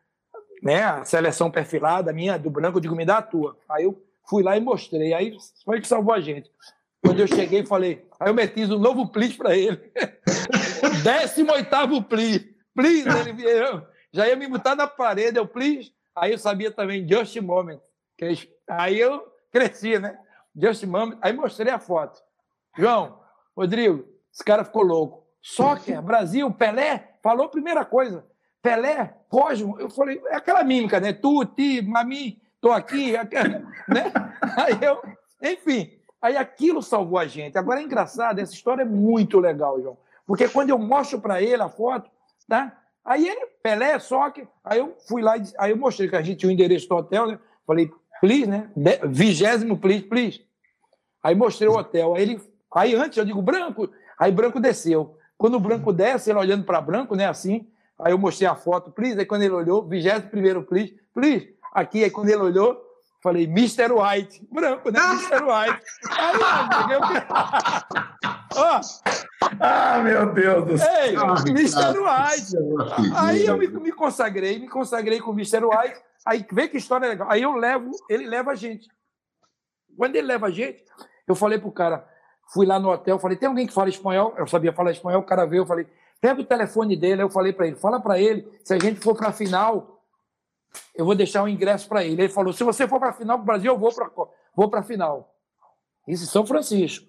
[0.62, 0.84] Né?
[0.84, 3.58] A seleção perfilada, minha, do Branco, eu digo, me dá a tua.
[3.70, 5.14] Aí eu fui lá e mostrei.
[5.14, 6.52] Aí foi que salvou a gente.
[7.04, 9.92] Quando eu cheguei, falei, aí eu meti um novo please para ele.
[11.04, 12.56] 18 please.
[12.74, 15.94] Please, ele veio já ia me botar na parede, eu, please.
[16.16, 17.80] Aí eu sabia também Just Moment.
[18.68, 20.18] Aí eu cresci, né?
[20.56, 21.18] Just Moment.
[21.22, 22.22] Aí mostrei a foto.
[22.78, 23.20] João,
[23.56, 25.26] Rodrigo, esse cara ficou louco.
[25.42, 28.26] Soccer, Brasil, Pelé, falou a primeira coisa.
[28.62, 29.80] Pelé, Cosmo.
[29.80, 31.14] Eu falei, é aquela mímica, né?
[31.14, 33.14] Tu, ti, mami, tô aqui,
[33.88, 34.12] né?
[34.58, 35.02] Aí eu,
[35.42, 35.90] enfim,
[36.22, 37.58] aí aquilo salvou a gente.
[37.58, 39.98] Agora é engraçado, essa história é muito legal, João.
[40.26, 42.10] Porque quando eu mostro para ele a foto,
[42.48, 42.78] tá?
[43.04, 44.48] Aí ele, Pelé, só que.
[44.64, 47.28] Aí eu fui lá, aí eu mostrei que a gente tinha o endereço do hotel,
[47.28, 47.40] né?
[47.66, 48.70] Falei, please, né?
[49.10, 50.46] Vigésimo, please, please.
[51.24, 52.16] Aí mostrei o hotel.
[52.16, 52.42] Aí ele.
[52.74, 53.90] Aí antes eu digo, branco.
[54.18, 55.18] Aí branco desceu.
[55.38, 57.28] Quando o branco desce, ele olhando para branco, né?
[57.28, 57.68] Assim.
[57.98, 59.20] Aí eu mostrei a foto, please.
[59.20, 61.56] Aí quando ele olhou, vigésimo primeiro, please, please.
[61.74, 62.80] Aqui, aí quando ele olhou,
[63.22, 63.92] falei, Mr.
[63.92, 64.48] White.
[64.52, 65.00] Branco, né?
[65.00, 65.44] Mr.
[65.44, 65.82] White.
[66.10, 67.02] Aí, eu...
[68.56, 68.82] Ó,
[69.60, 71.04] ah, meu Deus do céu.
[71.04, 72.00] Ei, ah, Mr.
[72.00, 73.16] White.
[73.16, 75.64] Aí eu me, me, consagrei, me consagrei com o Mr.
[75.64, 76.02] White.
[76.26, 77.30] Aí vê que história legal.
[77.30, 78.88] Aí eu levo, ele leva a gente.
[79.98, 80.84] Quando ele leva a gente,
[81.28, 82.06] eu falei pro cara,
[82.54, 84.34] fui lá no hotel, falei, tem alguém que fala espanhol?
[84.38, 85.88] Eu sabia falar espanhol, o cara veio, eu falei,
[86.20, 87.22] pega o telefone dele.
[87.22, 90.01] Aí eu falei para ele, fala para ele, se a gente for para a final,
[90.96, 92.24] eu vou deixar o um ingresso para ele.
[92.24, 94.10] Ele falou, se você for para a final do Brasil, eu vou para
[94.56, 95.34] vou a final.
[96.08, 97.06] Isso em São Francisco.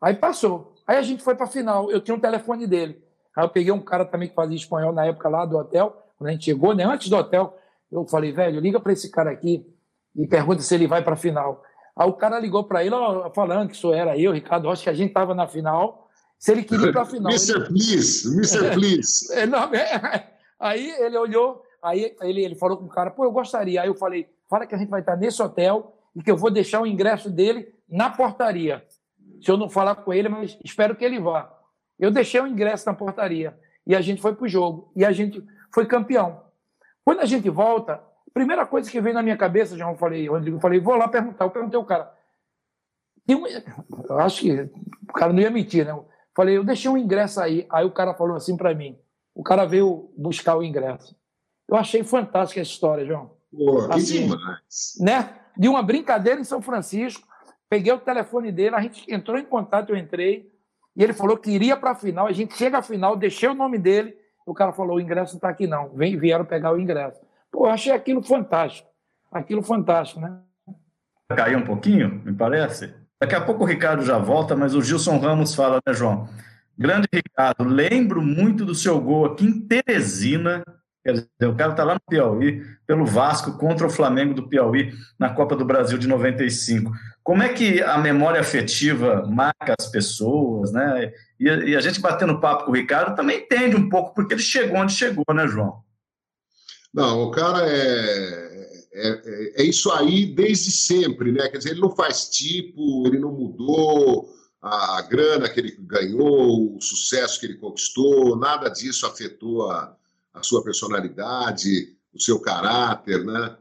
[0.00, 0.74] Aí passou.
[0.86, 3.02] Aí a gente foi para a final, eu tinha um telefone dele.
[3.36, 6.28] Aí eu peguei um cara também que fazia espanhol na época lá do hotel, quando
[6.28, 6.84] a gente chegou, né?
[6.84, 7.56] Antes do hotel,
[7.90, 9.66] eu falei, velho, liga para esse cara aqui
[10.14, 11.62] e pergunta se ele vai para a final.
[11.96, 14.90] Aí o cara ligou para ele, ó, falando que isso era eu, Ricardo Rocha, que
[14.90, 16.08] a gente estava na final,
[16.38, 17.30] se ele queria ir para a final.
[17.30, 17.52] Mr.
[17.52, 17.66] Ele...
[17.66, 18.70] Please, Mr.
[18.74, 19.32] Please.
[19.32, 20.30] É, não, é...
[20.58, 23.82] Aí ele olhou, aí ele, ele falou com o cara, pô, eu gostaria.
[23.82, 26.50] Aí eu falei, fala que a gente vai estar nesse hotel e que eu vou
[26.50, 28.86] deixar o ingresso dele na portaria.
[29.40, 31.52] Se eu não falar com ele, mas espero que ele vá.
[31.98, 35.12] Eu deixei o ingresso na portaria e a gente foi para o jogo e a
[35.12, 36.42] gente foi campeão.
[37.04, 38.00] Quando a gente volta,
[38.32, 41.44] primeira coisa que veio na minha cabeça, já falei, Rodrigo, eu falei, vou lá perguntar.
[41.44, 42.12] Eu perguntei ao cara.
[43.28, 44.52] Eu acho que
[45.08, 45.92] o cara não ia mentir, né?
[45.92, 47.66] Eu falei, eu deixei um ingresso aí.
[47.70, 48.98] Aí o cara falou assim para mim.
[49.34, 51.16] O cara veio buscar o ingresso.
[51.68, 53.30] Eu achei fantástica essa história, João.
[53.50, 54.94] Pô, que assim, demais.
[55.00, 55.34] Né?
[55.56, 57.26] De uma brincadeira em São Francisco,
[57.68, 60.50] peguei o telefone dele, a gente entrou em contato, eu entrei,
[60.96, 62.26] e ele falou que iria para a final.
[62.26, 65.38] A gente chega à final, deixei o nome dele, o cara falou: o ingresso não
[65.38, 65.90] está aqui, não.
[65.90, 67.20] Vem, vieram pegar o ingresso.
[67.50, 68.88] Pô, eu achei aquilo fantástico.
[69.30, 70.38] Aquilo fantástico, né?
[71.34, 72.94] Caiu um pouquinho, me parece.
[73.20, 76.28] Daqui a pouco o Ricardo já volta, mas o Gilson Ramos fala, né, João?
[76.76, 80.62] Grande Ricardo, lembro muito do seu gol aqui em Teresina.
[81.04, 84.92] Quer dizer, o cara está lá no Piauí, pelo Vasco, contra o Flamengo do Piauí,
[85.18, 86.92] na Copa do Brasil de 95.
[87.24, 91.12] Como é que a memória afetiva marca as pessoas, né?
[91.40, 94.42] E, e a gente batendo papo com o Ricardo também entende um pouco, porque ele
[94.42, 95.82] chegou onde chegou, né, João?
[96.94, 98.52] Não, o cara é,
[98.92, 101.48] é, é, isso aí desde sempre, né?
[101.48, 104.28] Quer dizer, ele não faz tipo, ele não mudou
[104.60, 109.96] a, a grana que ele ganhou, o sucesso que ele conquistou, nada disso afetou a,
[110.32, 113.56] a sua personalidade, o seu caráter, né?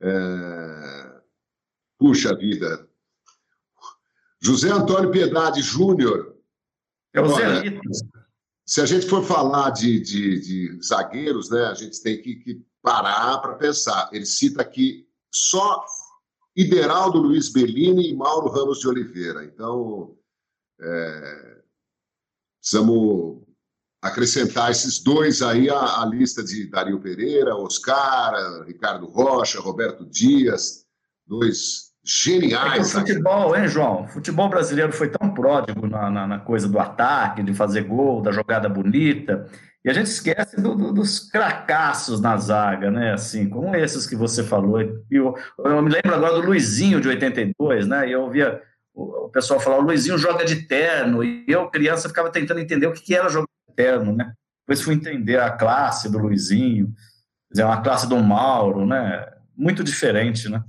[0.00, 1.20] É...
[1.98, 2.88] Puxa vida.
[4.40, 6.36] José Antônio Piedade Júnior.
[7.12, 7.62] É o Zé
[8.70, 12.64] se a gente for falar de, de, de zagueiros, né, a gente tem que, que
[12.80, 14.08] parar para pensar.
[14.12, 15.84] Ele cita aqui só
[16.54, 19.44] Ideraldo Luiz Bellini e Mauro Ramos de Oliveira.
[19.44, 20.16] Então,
[20.80, 21.62] é,
[22.60, 23.42] precisamos
[24.02, 30.86] acrescentar esses dois aí à, à, lista de Dario Pereira, Oscar, Ricardo Rocha, Roberto Dias,
[31.26, 32.94] dois geniais.
[32.94, 34.04] É o futebol, hein, João?
[34.04, 38.22] O futebol brasileiro foi tão pródigo na, na, na, coisa do ataque, de fazer gol,
[38.22, 39.46] da jogada bonita,
[39.84, 43.12] e a gente esquece do, do, dos cracassos na zaga, né?
[43.12, 44.80] Assim, como esses que você falou.
[45.10, 48.08] Eu, eu me lembro agora do Luizinho de 82, né?
[48.08, 48.60] E eu ouvia
[48.94, 52.92] o, pessoal falar: o Luizinho joga de terno, e eu, criança, ficava tentando entender o
[52.92, 53.46] que, que era jogar
[53.80, 54.34] de terno, né?
[54.60, 56.94] Depois fui entender a classe do Luizinho,
[57.50, 59.26] dizer, uma classe do Mauro, né?
[59.56, 60.62] Muito diferente, né?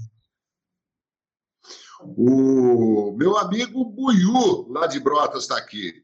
[2.01, 6.03] O meu amigo Buiu, lá de Brotas, está aqui.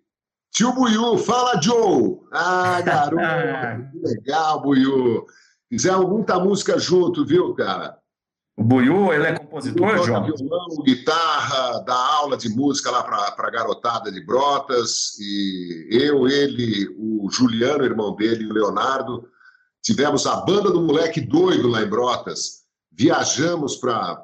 [0.52, 2.20] Tio Buiu, fala, Joe!
[2.32, 3.16] Ah, garoto,
[3.92, 5.26] que legal, Buiu.
[5.70, 7.98] Fizemos muita música junto, viu, cara?
[8.58, 10.24] O Buiu, ele é compositor, João?
[10.24, 15.16] violão, guitarra, dá aula de música lá para a garotada de Brotas.
[15.20, 19.30] E eu, ele, o Juliano, irmão dele, o Leonardo,
[19.84, 22.64] tivemos a banda do moleque doido lá em Brotas.
[22.92, 24.20] Viajamos para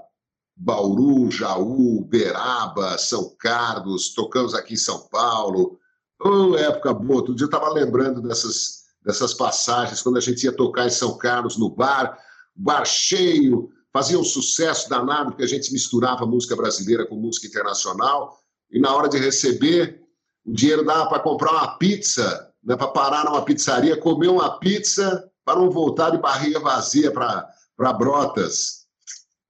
[0.56, 5.78] Bauru, Jaú, Beraba, São Carlos, tocamos aqui em São Paulo.
[6.20, 10.52] Oh, época boa, outro dia eu estava lembrando dessas, dessas passagens, quando a gente ia
[10.52, 12.18] tocar em São Carlos no bar,
[12.56, 18.40] bar cheio, fazia um sucesso danado, porque a gente misturava música brasileira com música internacional,
[18.72, 20.02] e na hora de receber,
[20.44, 25.30] o dinheiro dava para comprar uma pizza, né, para parar numa pizzaria, comer uma pizza,
[25.46, 28.84] para não voltar de barriga vazia para Brotas.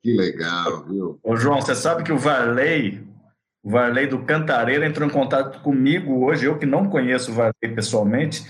[0.01, 1.19] Que legal, viu?
[1.23, 3.07] Ô, João, você sabe que o Varley,
[3.63, 7.73] o Varley do Cantareira entrou em contato comigo hoje, eu que não conheço o Varley
[7.73, 8.45] pessoalmente,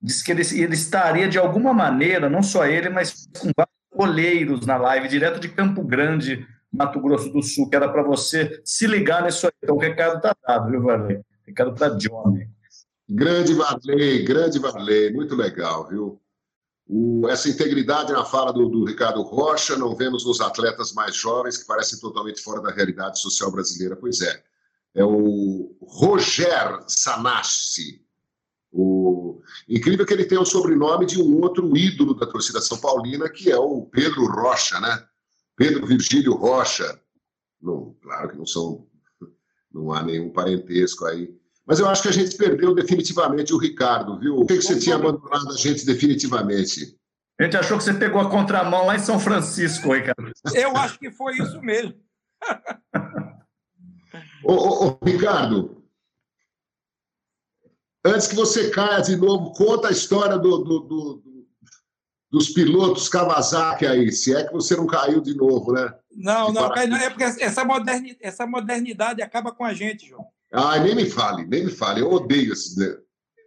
[0.00, 4.66] disse que ele, ele estaria de alguma maneira, não só ele, mas com vários olheiros
[4.66, 8.86] na live, direto de Campo Grande, Mato Grosso do Sul, que era para você se
[8.86, 9.52] ligar nisso aí.
[9.62, 11.18] Então o recado está dado, viu, Varley?
[11.18, 12.48] O recado para Johnny.
[13.08, 16.18] Grande Varley, grande Varley, muito legal, viu?
[16.88, 21.58] O, essa integridade na fala do, do, Ricardo Rocha não vemos nos atletas mais jovens
[21.58, 23.96] que parecem totalmente fora da realidade social brasileira.
[23.96, 24.42] Pois é,
[24.94, 28.02] é o Roger Sanassi.
[28.72, 29.41] O...
[29.68, 33.50] Incrível que ele tem o sobrenome de um outro ídolo da torcida São Paulina, que
[33.50, 35.04] é o Pedro Rocha, né?
[35.56, 37.00] Pedro Virgílio Rocha.
[37.60, 38.86] Não, claro que não são,
[39.72, 41.32] não há nenhum parentesco aí.
[41.64, 44.36] Mas eu acho que a gente perdeu definitivamente o Ricardo, viu?
[44.36, 46.98] O que, que você tinha abandonado a gente definitivamente?
[47.38, 50.32] A gente achou que você pegou a contramão lá em São Francisco, Ricardo.
[50.54, 51.94] Eu acho que foi isso mesmo.
[54.44, 55.81] ô, ô, ô, Ricardo,
[58.04, 61.22] antes que você caia de novo, conta a história do, do, do,
[62.30, 65.92] dos pilotos Kawasaki aí, se é que você não caiu de novo, né?
[66.14, 70.26] Não, não, é porque essa modernidade, essa modernidade acaba com a gente, João.
[70.52, 72.00] Ah, nem me fale, nem me fale.
[72.00, 72.76] Eu odeio esse.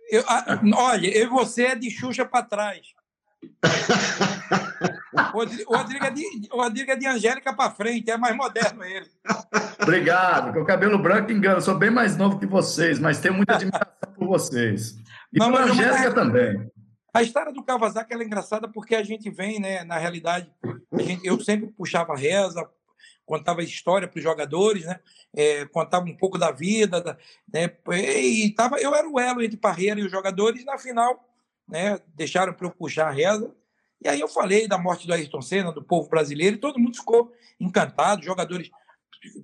[0.10, 2.88] Eu, a, olha, eu e você é de Xuxa para trás.
[5.68, 9.10] o Rodrigo é de, o Rodrigo é de Angélica para frente, é mais moderno ele.
[9.82, 11.62] Obrigado, com o cabelo branco engano.
[11.62, 14.96] Sou bem mais novo que vocês, mas tenho muita admiração por vocês.
[15.32, 16.70] E Não, por Angélica também.
[17.14, 20.52] A história do Kawasaki é engraçada porque a gente vem, né, na realidade,
[21.00, 22.70] gente, eu sempre puxava reza,
[23.26, 25.00] contava história para os jogadores, né,
[25.34, 27.18] é, contava um pouco da vida, da,
[27.54, 27.72] né,
[28.22, 31.26] e tava, eu era o elo entre Parreira e os jogadores, e na final,
[31.66, 33.50] né, deixaram para eu puxar a reza,
[34.06, 36.96] e aí eu falei da morte do Ayrton Senna, do povo brasileiro, e todo mundo
[36.96, 38.70] ficou encantado, jogadores,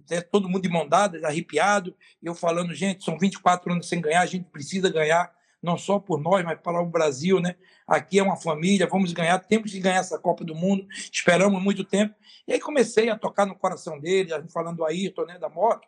[0.07, 4.22] né, todo mundo de mão dada, arrepiado, eu falando, gente, são 24 anos sem ganhar,
[4.22, 5.34] a gente precisa ganhar,
[5.64, 7.55] não só por nós, mas para o Brasil, né?
[7.88, 11.84] Aqui é uma família, vamos ganhar, temos que ganhar essa Copa do Mundo, esperamos muito
[11.84, 12.14] tempo.
[12.47, 15.88] E aí comecei a tocar no coração dele, falando do Ayrton, né, da moto,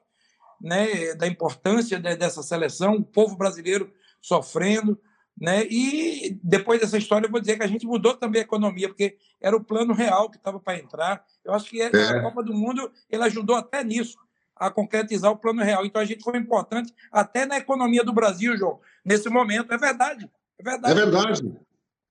[0.60, 5.00] né, da importância dessa seleção, o povo brasileiro sofrendo,
[5.44, 5.68] né?
[5.70, 9.18] E depois dessa história, eu vou dizer que a gente mudou também a economia, porque
[9.42, 11.22] era o plano real que estava para entrar.
[11.44, 11.88] Eu acho que é.
[11.88, 14.18] a Copa do Mundo ele ajudou até nisso,
[14.56, 15.86] a concretizar o plano real.
[15.86, 19.74] Então a gente foi importante até na economia do Brasil, João, nesse momento.
[19.74, 20.32] É verdade.
[20.58, 20.94] É verdade.
[20.94, 21.58] É verdade.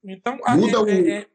[0.04, 1.26] Então, muda, o, é, é,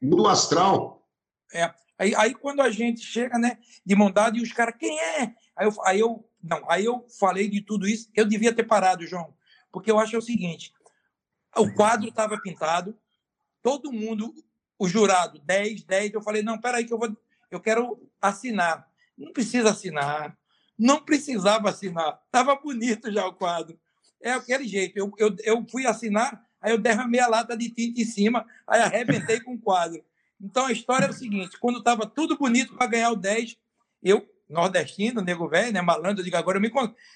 [0.00, 1.06] muda o astral.
[1.52, 1.70] É.
[1.98, 5.34] Aí, aí quando a gente chega, né, de mandado e os caras, quem é?
[5.54, 9.06] Aí eu, aí eu, não, aí eu falei de tudo isso, eu devia ter parado,
[9.06, 9.34] João,
[9.70, 10.72] porque eu acho o seguinte,
[11.56, 12.96] o quadro estava pintado,
[13.62, 14.34] todo mundo,
[14.78, 17.16] o jurado, 10, 10, eu falei, não, peraí que eu vou,
[17.50, 18.88] eu quero assinar.
[19.16, 20.36] Não precisa assinar,
[20.78, 23.78] não precisava assinar, estava bonito já o quadro.
[24.20, 28.00] É aquele jeito, eu, eu, eu fui assinar, aí eu derramei a lata de tinta
[28.00, 30.02] em cima, aí arrebentei com o quadro.
[30.40, 33.56] Então a história é o seguinte: quando estava tudo bonito para ganhar o 10,
[34.02, 36.70] eu, nordestino, nego velho, né, malandro, eu digo, agora eu, me,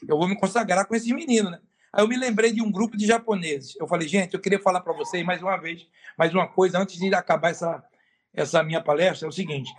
[0.08, 1.60] eu vou me consagrar com esses meninos, né?
[1.92, 3.74] Aí eu me lembrei de um grupo de japoneses.
[3.78, 5.86] Eu falei, gente, eu queria falar para vocês mais uma vez,
[6.18, 7.82] mais uma coisa, antes de acabar essa,
[8.34, 9.72] essa minha palestra, é o seguinte: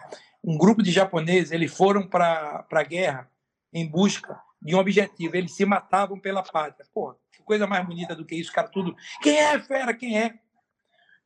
[0.44, 3.30] um grupo de japoneses, eles foram para a guerra
[3.74, 6.88] em busca de um objetivo, eles se matavam pela pátria.
[6.94, 8.96] Pô, que coisa mais bonita do que isso, cara, tudo.
[9.22, 10.40] Quem é, fera, quem é?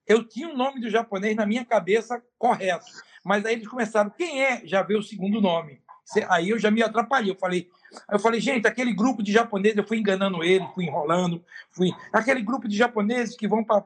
[0.06, 2.86] Eu tinha o nome do japonês na minha cabeça correto,
[3.24, 4.66] mas aí eles começaram, quem é?
[4.66, 5.82] Já veio o segundo nome.
[6.28, 7.32] Aí eu já me atrapalhei.
[7.32, 7.70] Eu falei,
[8.12, 11.92] eu falei, gente, aquele grupo de japoneses, eu fui enganando ele, fui enrolando, fui.
[12.12, 13.86] Aquele grupo de japoneses que vão para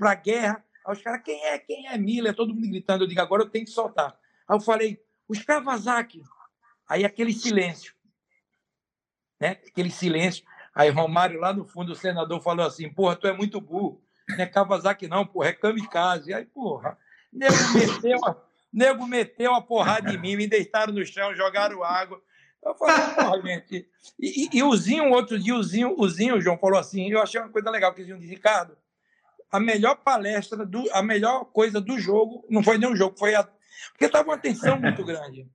[0.00, 0.64] a guerra.
[0.86, 1.58] Aí os caras, quem é?
[1.58, 2.34] Quem é Miller?
[2.34, 3.04] Todo mundo gritando.
[3.04, 4.16] Eu digo, agora eu tenho que soltar.
[4.48, 6.22] Aí eu falei, os Kawasaki.
[6.88, 7.94] Aí aquele silêncio.
[9.38, 9.58] Né?
[9.66, 10.44] Aquele silêncio.
[10.74, 14.02] Aí Romário, lá no fundo, o senador falou assim: porra, tu é muito burro.
[14.28, 16.32] Não é Kawasaki, não, porra, é kamikaze.
[16.32, 16.96] Aí, porra,
[17.32, 18.20] nego meteu,
[18.72, 22.22] nego meteu a porrada em mim, me deitaram no chão, jogaram água.
[22.62, 23.88] Eu falei, porra, gente.
[24.18, 27.10] E, e, e o Zinho, outro dia, o Zinho, o Zinho, o João falou assim:
[27.10, 28.76] eu achei uma coisa legal que o Zinho disse, Ricardo,
[29.50, 33.34] a melhor palestra, do, a melhor coisa do jogo, não foi nem um jogo, foi
[33.34, 33.42] a.
[33.42, 35.48] Porque estava uma tensão muito grande.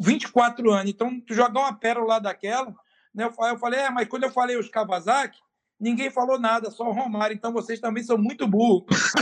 [0.00, 2.74] 24 anos, então tu jogar uma pérola daquela.
[3.14, 5.38] Né, eu falei, é, mas quando eu falei os Kawasaki,
[5.78, 9.12] ninguém falou nada, só o Romário, então vocês também são muito burros.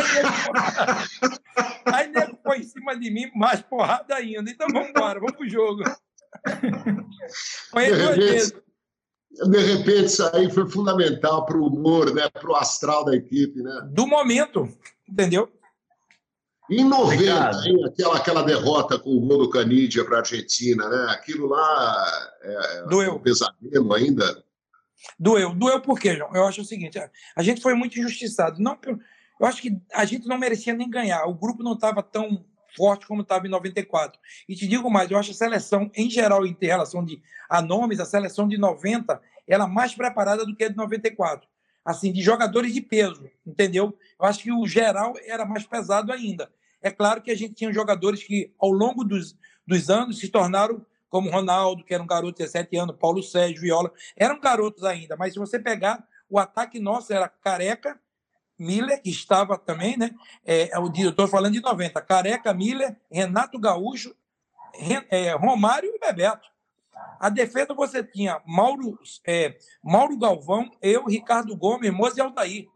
[1.86, 4.50] Aí nego foi em cima de mim, mais porrada ainda.
[4.50, 5.82] Então vamos embora, vamos pro jogo.
[7.70, 8.62] Foi de, repente,
[9.50, 12.28] de repente, isso aí foi fundamental para o humor, né?
[12.28, 13.62] para o astral da equipe.
[13.62, 13.88] Né?
[13.90, 14.68] Do momento,
[15.08, 15.50] entendeu?
[16.70, 17.24] Em 90,
[17.66, 21.06] hein, aquela, aquela derrota com o gol do Canidia para a Argentina, né?
[21.10, 23.14] aquilo lá é, é Doeu.
[23.14, 24.44] um pesadelo ainda.
[25.18, 25.54] Doeu.
[25.54, 26.30] Doeu por quê, João?
[26.34, 26.98] Eu acho o seguinte:
[27.36, 28.62] a gente foi muito injustiçado.
[28.62, 31.26] Não, eu acho que a gente não merecia nem ganhar.
[31.26, 32.44] O grupo não estava tão
[32.76, 34.20] forte como estava em 94.
[34.48, 38.00] E te digo mais, eu acho a seleção, em geral, em relação de, a nomes,
[38.00, 41.48] a seleção de 90 ela mais preparada do que a de 94.
[41.84, 43.98] Assim, de jogadores de peso, entendeu?
[44.18, 46.48] Eu acho que o geral era mais pesado ainda.
[46.80, 50.84] É claro que a gente tinha jogadores que, ao longo dos, dos anos, se tornaram
[51.08, 55.16] como Ronaldo, que era um garoto de 17 anos, Paulo Sérgio, Viola, eram garotos ainda,
[55.16, 58.00] mas se você pegar, o ataque nosso era Careca,
[58.58, 60.10] Miller, que estava também, né?
[60.44, 62.00] É, é o diretor falando de 90.
[62.02, 64.14] Careca, Miller, Renato Gaúcho,
[65.10, 66.50] é, Romário e Bebeto.
[67.18, 72.68] A defesa você tinha Mauro, é, Mauro Galvão, eu, Ricardo Gomes, Moza e Altair.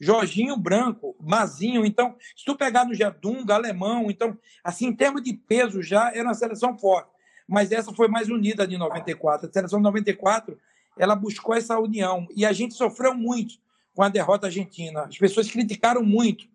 [0.00, 1.84] Jorginho Branco, Mazinho.
[1.84, 6.24] Então, se tu pegar no Jadunga, Alemão, então, assim, em termos de peso já era
[6.24, 7.10] uma seleção forte.
[7.46, 9.48] Mas essa foi mais unida de 94.
[9.48, 10.58] A seleção de 94,
[10.98, 12.26] ela buscou essa união.
[12.34, 13.54] E a gente sofreu muito
[14.00, 15.02] com a derrota argentina.
[15.02, 16.48] As pessoas criticaram muito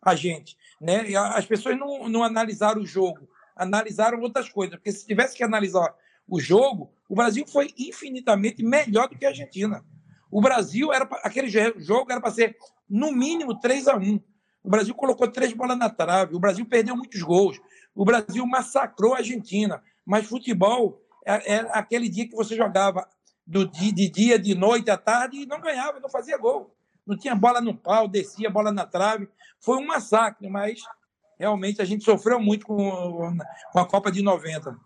[0.00, 0.56] a gente.
[0.80, 1.12] Né?
[1.16, 4.76] As pessoas não, não analisaram o jogo, analisaram outras coisas.
[4.76, 5.92] Porque se tivesse que analisar
[6.28, 9.84] o jogo, o Brasil foi infinitamente melhor do que a Argentina.
[10.30, 12.56] O Brasil era aquele jogo era para ser
[12.88, 14.20] no mínimo 3 a 1.
[14.62, 16.36] O Brasil colocou três bolas na trave.
[16.36, 17.60] O Brasil perdeu muitos gols.
[17.92, 19.82] O Brasil massacrou a Argentina.
[20.06, 23.04] Mas futebol é, é aquele dia que você jogava
[23.44, 26.72] do, de, de dia, de noite, à tarde e não ganhava, não fazia gol.
[27.06, 29.28] Não tinha bola no pau, descia bola na trave.
[29.60, 30.80] Foi um massacre, mas
[31.38, 33.36] realmente a gente sofreu muito com,
[33.72, 34.76] com a Copa de 90.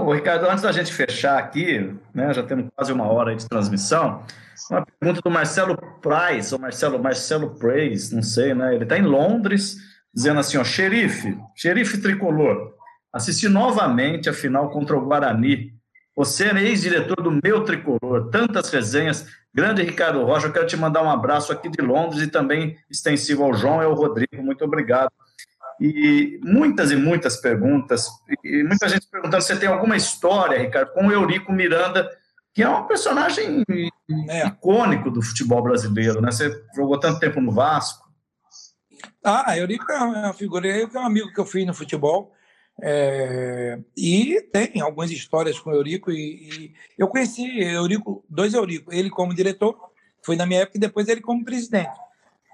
[0.00, 4.24] O Ricardo, antes da gente fechar aqui, né, já temos quase uma hora de transmissão,
[4.70, 8.74] uma pergunta do Marcelo Price, ou Marcelo, Marcelo Price, não sei, né?
[8.74, 9.76] Ele está em Londres,
[10.14, 12.74] dizendo assim, ó, xerife, xerife tricolor,
[13.12, 15.72] assisti novamente a final contra o Guarani.
[16.14, 19.26] Você é ex-diretor do meu tricolor, tantas resenhas.
[19.54, 23.44] Grande Ricardo Rocha, eu quero te mandar um abraço aqui de Londres e também extensivo
[23.44, 24.42] ao João e ao Rodrigo.
[24.42, 25.10] Muito obrigado
[25.80, 28.08] e muitas e muitas perguntas,
[28.44, 32.08] e muita gente perguntando se você tem alguma história, Ricardo, com o Eurico Miranda,
[32.54, 33.64] que é um personagem
[34.28, 34.46] é.
[34.46, 36.30] icônico do futebol brasileiro, né?
[36.30, 38.08] Você jogou tanto tempo no Vasco.
[39.24, 42.32] Ah, Eurico é uma figura, Eurico é um amigo que eu fiz no futebol,
[42.80, 48.92] é, e tem algumas histórias com o Eurico, e, e, eu conheci Eurico, dois Eurico,
[48.92, 49.76] ele como diretor,
[50.24, 51.92] foi na minha época, e depois ele como presidente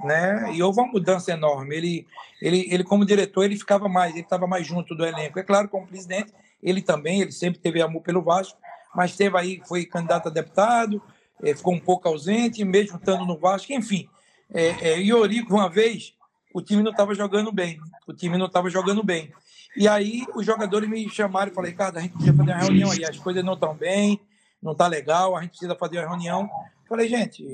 [0.05, 0.53] né?
[0.55, 1.77] E houve uma mudança enorme.
[1.77, 2.07] Ele,
[2.41, 5.39] ele, ele como diretor, ele ficava mais, ele estava mais junto do elenco.
[5.39, 8.59] É claro, como presidente, ele também, ele sempre teve amor pelo Vasco,
[8.95, 11.03] mas teve aí, foi candidato a deputado,
[11.43, 14.09] é, ficou um pouco ausente, mesmo estando no Vasco, enfim.
[14.53, 16.15] É, é, e Orico, uma vez,
[16.55, 19.33] o time não estava jogando bem, o time não estava jogando bem.
[19.77, 22.91] E aí os jogadores me chamaram e falei, cara, a gente precisa fazer uma reunião
[22.91, 24.21] aí, as coisas não estão bem,
[24.63, 26.51] não está legal, a gente precisa fazer uma reunião.
[26.89, 27.45] Falei, gente,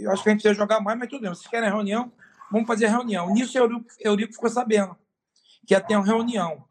[0.00, 2.12] eu acho que a gente precisa jogar mais, mas tudo bem, vocês querem reunião?
[2.50, 3.32] Vamos fazer reunião.
[3.32, 4.96] Nisso, Eurico, Eurico ficou sabendo
[5.66, 6.64] que ia ter uma reunião.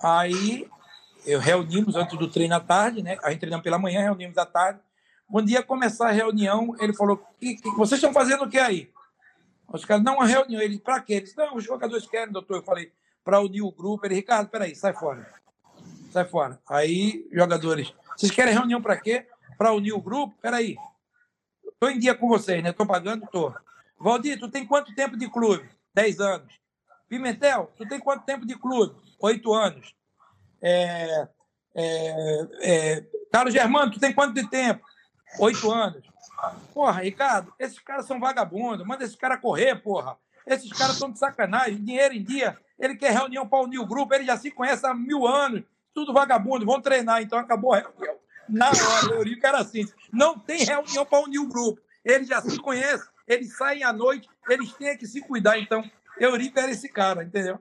[0.00, 0.68] Aí,
[1.26, 3.18] eu reunimos antes do treino à tarde, né?
[3.22, 4.80] A gente treinamos pela manhã, reunimos à tarde.
[5.28, 8.90] Quando ia começar a reunião, ele falou: que, que, vocês estão fazendo o que aí?
[9.68, 10.60] Os caras, não, uma reunião.
[10.60, 11.14] Ele, para quê?
[11.14, 12.58] Ele disse, não, os jogadores querem, doutor.
[12.58, 12.92] Eu falei,
[13.24, 14.06] para unir o grupo.
[14.06, 15.26] Ele, Ricardo, peraí, sai fora.
[16.10, 16.60] Sai fora.
[16.68, 19.26] Aí, jogadores, vocês querem reunião para quê?
[19.56, 20.34] Para unir o grupo?
[20.40, 20.76] Peraí.
[21.64, 22.70] Estou em dia com vocês, né?
[22.70, 23.54] Estou pagando, estou.
[23.98, 25.68] Valdir, tu tem quanto tempo de clube?
[25.94, 26.52] Dez anos.
[27.08, 28.96] Pimentel, tu tem quanto tempo de clube?
[29.20, 29.94] Oito anos.
[30.62, 31.28] É,
[31.74, 34.84] é, é, Carlos Germano, tu tem quanto de tempo?
[35.38, 36.02] Oito anos.
[36.72, 38.86] Porra, Ricardo, esses caras são vagabundos.
[38.86, 40.16] Manda esses caras correr, porra.
[40.46, 41.82] Esses caras estão de sacanagem.
[41.82, 42.58] Dinheiro em dia.
[42.82, 44.12] Ele quer reunião para unir o grupo.
[44.12, 45.62] Ele já se conhece há mil anos.
[45.94, 46.66] Tudo vagabundo.
[46.66, 47.22] Vão treinar.
[47.22, 48.16] Então acabou a reunião.
[48.48, 49.86] Na hora, Eurico era assim.
[50.12, 51.80] Não tem reunião para unir o grupo.
[52.04, 55.58] Eles já se conhecem, eles saem à noite, eles têm que se cuidar.
[55.58, 57.58] Então, Eurico era esse cara, entendeu?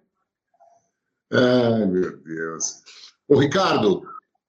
[1.32, 2.82] Ai, meu Deus.
[3.28, 4.04] Ô, Ricardo,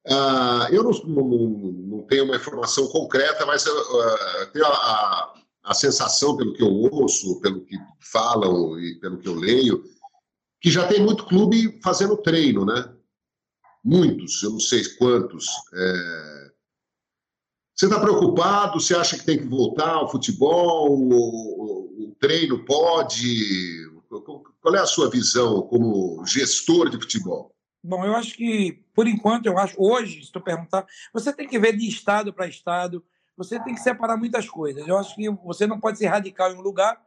[0.09, 5.75] uh, eu não, não, não, tenho uma informação concreta, mas uh, tenho a, a, a,
[5.75, 9.85] sensação, pelo que eu ouço, pelo que falam e pelo que eu leio,
[10.63, 12.95] que já tem muito clube fazendo treino, né?
[13.85, 15.47] muitos, eu não sei quantos.
[15.75, 16.53] É...
[17.75, 18.81] Você está preocupado?
[18.81, 20.93] Você acha que tem que voltar ao futebol?
[20.93, 23.91] O, o, treino pode?
[24.61, 27.53] Qual é a sua visão como gestor de futebol?
[27.83, 31.59] Bom, eu acho que, por enquanto, eu acho, hoje, se tu perguntar, você tem que
[31.59, 33.05] ver de estado para estado,
[33.37, 34.87] você tem que separar muitas coisas.
[34.87, 37.01] Eu acho que você não pode ser radical em um lugar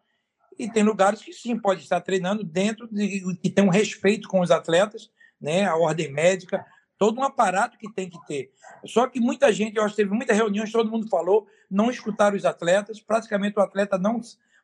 [0.57, 4.41] e tem lugares que sim, pode estar treinando dentro de que tem um respeito com
[4.41, 6.65] os atletas, né, a ordem médica,
[6.97, 8.51] todo um aparato que tem que ter.
[8.85, 12.37] Só que muita gente, eu acho que teve muitas reuniões, todo mundo falou, não escutaram
[12.37, 14.19] os atletas, praticamente o atleta não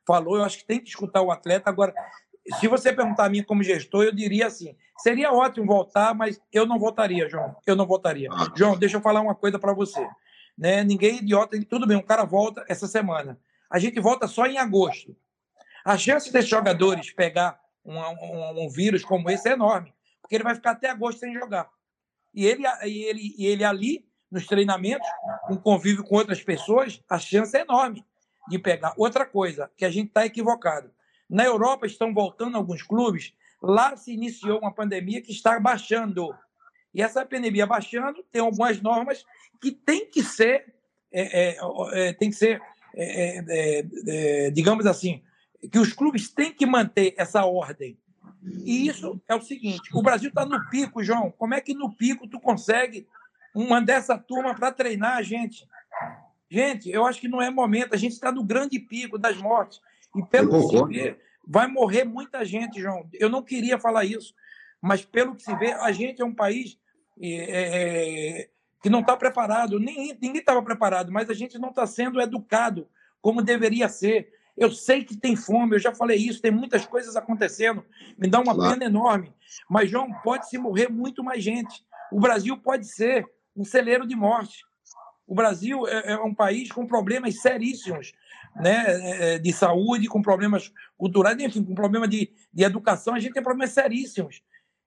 [0.05, 1.69] falou, eu acho que tem que escutar o atleta.
[1.69, 1.93] Agora,
[2.59, 6.65] se você perguntar a mim como gestor, eu diria assim: seria ótimo voltar, mas eu
[6.65, 7.55] não votaria, João.
[7.65, 8.29] Eu não votaria.
[8.31, 8.51] Ah.
[8.55, 10.07] João, deixa eu falar uma coisa para você.
[10.57, 10.83] Né?
[10.83, 13.39] Ninguém é idiota, tudo bem, um cara volta essa semana.
[13.69, 15.15] A gente volta só em agosto.
[15.83, 19.93] A chance desses jogadores pegar um, um, um vírus como esse é enorme
[20.31, 21.69] porque ele vai ficar até agosto sem jogar.
[22.33, 25.05] E ele, e ele, e ele ali, nos treinamentos,
[25.45, 28.05] com convívio com outras pessoas, a chance é enorme
[28.47, 28.93] de pegar.
[28.95, 30.89] Outra coisa, que a gente está equivocado.
[31.29, 36.33] Na Europa estão voltando alguns clubes, lá se iniciou uma pandemia que está baixando.
[36.93, 39.25] E essa pandemia baixando tem algumas normas
[39.61, 40.73] que tem que ser,
[41.11, 41.57] é, é,
[41.91, 42.61] é, tem que ser,
[42.95, 45.21] é, é, é, digamos assim,
[45.69, 47.97] que os clubes têm que manter essa ordem.
[48.65, 51.31] E isso é o seguinte: o Brasil está no pico, João.
[51.31, 53.07] Como é que no pico tu consegue
[53.53, 55.67] uma dessa turma para treinar a gente?
[56.49, 57.93] Gente, eu acho que não é momento.
[57.93, 59.79] A gente está no grande pico das mortes.
[60.15, 63.07] E pelo que se vê, vai morrer muita gente, João.
[63.13, 64.33] Eu não queria falar isso,
[64.81, 66.77] mas pelo que se vê, a gente é um país
[67.21, 68.49] é,
[68.81, 69.79] que não está preparado.
[69.79, 72.87] ninguém estava preparado, mas a gente não está sendo educado
[73.21, 74.33] como deveria ser.
[74.61, 77.83] Eu sei que tem fome, eu já falei isso, tem muitas coisas acontecendo,
[78.15, 78.73] me dá uma claro.
[78.73, 79.33] pena enorme.
[79.67, 81.83] Mas, João, pode se morrer muito mais gente.
[82.11, 84.63] O Brasil pode ser um celeiro de morte.
[85.25, 88.13] O Brasil é, é um país com problemas seríssimos
[88.55, 88.83] né,
[89.33, 93.15] é, de saúde, com problemas culturais, enfim, com problemas de, de educação.
[93.15, 94.43] A gente tem problemas seríssimos.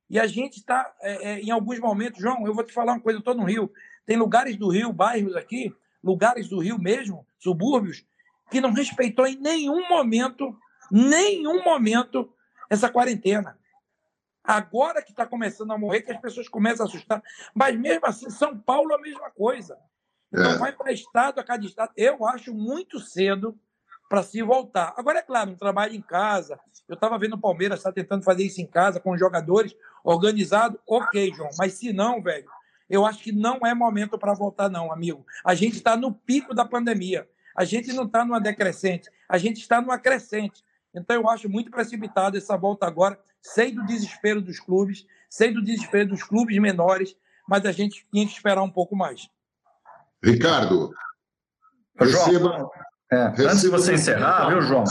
[0.08, 3.00] E a gente está, é, é, em alguns momentos, João, eu vou te falar uma
[3.00, 3.72] coisa, eu estou no Rio,
[4.06, 8.04] tem lugares do Rio, bairros aqui, lugares do Rio mesmo, subúrbios,
[8.54, 10.56] que não respeitou em nenhum momento,
[10.88, 12.32] nenhum momento,
[12.70, 13.58] essa quarentena.
[14.44, 17.20] Agora que está começando a morrer, que as pessoas começam a assustar.
[17.52, 19.76] Mas mesmo assim, São Paulo é a mesma coisa.
[20.32, 20.56] Então é.
[20.56, 21.90] vai para estado a cada estado.
[21.96, 23.58] Eu acho muito cedo
[24.08, 24.94] para se voltar.
[24.96, 26.60] Agora, é claro, um trabalho em casa.
[26.86, 29.74] Eu estava vendo o Palmeiras está tentando fazer isso em casa com os jogadores
[30.04, 31.50] organizado, ok, João.
[31.58, 32.48] Mas se não, velho,
[32.88, 35.26] eu acho que não é momento para voltar, não, amigo.
[35.44, 37.28] A gente está no pico da pandemia.
[37.56, 40.64] A gente não está numa decrescente, a gente está numa crescente.
[40.94, 43.18] Então, eu acho muito precipitado essa volta agora.
[43.40, 47.16] Sei do desespero dos clubes, sei do desespero dos clubes menores,
[47.48, 49.28] mas a gente tinha que esperar um pouco mais.
[50.22, 50.90] Ricardo,
[51.98, 52.70] receba,
[53.12, 54.84] é, antes de você encerrar, viu, João?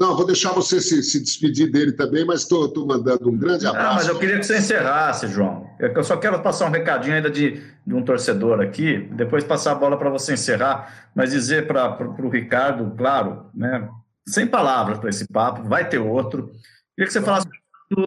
[0.00, 3.86] Não, vou deixar você se, se despedir dele também, mas estou mandando um grande abraço.
[3.86, 5.68] Ah, mas eu queria que você encerrasse, João.
[5.78, 9.74] Eu só quero passar um recadinho ainda de, de um torcedor aqui, depois passar a
[9.74, 13.86] bola para você encerrar, mas dizer para o Ricardo, claro, né,
[14.26, 16.50] sem palavras para esse papo, vai ter outro.
[16.96, 17.46] Queria que você falasse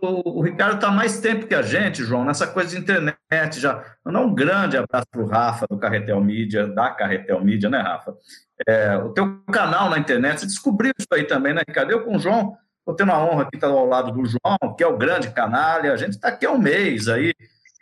[0.01, 3.83] o, o Ricardo está mais tempo que a gente, João, nessa coisa de internet já.
[4.03, 8.15] Mandar um grande abraço para o Rafa, do Carretel Mídia, da Carretel Mídia, né, Rafa?
[8.67, 11.91] É, o teu canal na internet, você descobriu isso aí também, né, Ricardo?
[11.91, 14.83] Eu com o João, estou tendo a honra aqui estar ao lado do João, que
[14.83, 17.33] é o grande canalha, a gente está aqui há um mês aí,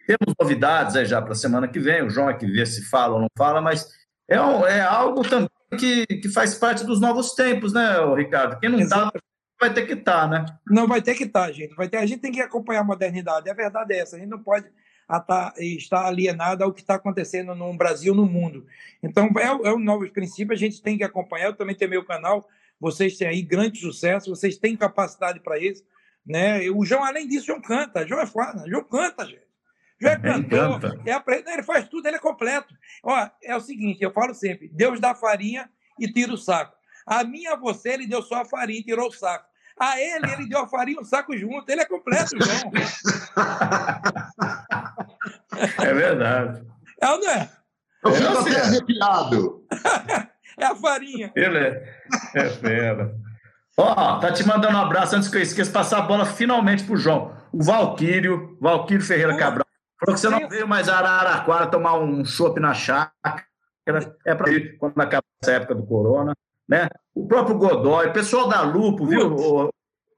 [0.08, 2.90] temos novidades aí já para a semana que vem, o João é que vê se
[2.90, 3.88] fala ou não fala, mas
[4.30, 8.60] é, um, é algo também que, que faz parte dos novos tempos, né, Ricardo?
[8.60, 9.12] Quem não está
[9.60, 10.46] vai ter que estar, tá, né?
[10.68, 11.76] Não vai ter que estar, tá, gente.
[11.76, 13.48] Vai ter, a gente tem que acompanhar a modernidade.
[13.48, 14.16] A verdade é essa.
[14.16, 14.66] A gente não pode
[15.58, 18.66] estar alienado ao que está acontecendo no Brasil, no mundo.
[19.02, 21.48] Então, é, é um novo princípio, a gente tem que acompanhar.
[21.48, 22.48] Eu também tenho meu canal,
[22.80, 25.84] vocês têm aí grande sucesso, vocês têm capacidade para isso.
[26.26, 26.70] Né?
[26.70, 28.08] O João, além disso, João canta.
[28.08, 29.52] João é foda, João canta, gente.
[30.00, 31.44] João é cantor, é apre...
[31.46, 32.74] ele faz tudo, ele é completo.
[33.04, 36.76] Ó, é o seguinte, eu falo sempre, Deus dá farinha e tira o saco.
[37.06, 39.46] A minha a você, ele deu só a farinha e tirou o saco.
[39.80, 41.70] A ele, ele deu a farinha e o saco junto.
[41.70, 42.72] Ele é completo, João.
[46.22, 46.68] É verdade.
[47.02, 47.50] É ou não é?
[48.04, 49.66] Eu fico é até arrepiado.
[50.60, 51.32] é a farinha.
[51.36, 52.00] Ele é,
[52.36, 53.16] é fera.
[53.78, 56.98] Ó, tá te mandando um abraço antes que eu esqueça passar a bola finalmente pro
[56.98, 57.36] João.
[57.52, 59.66] O Valquírio, Valquírio Ferreira Cabral.
[60.00, 63.46] Falou que você não veio mais a Araraquara tomar um chopp na chácara.
[64.26, 66.34] É para ir quando acabar essa época do corona
[66.72, 66.88] né?
[67.14, 69.70] O próprio Godoy, o pessoal da Lupo, viu, o,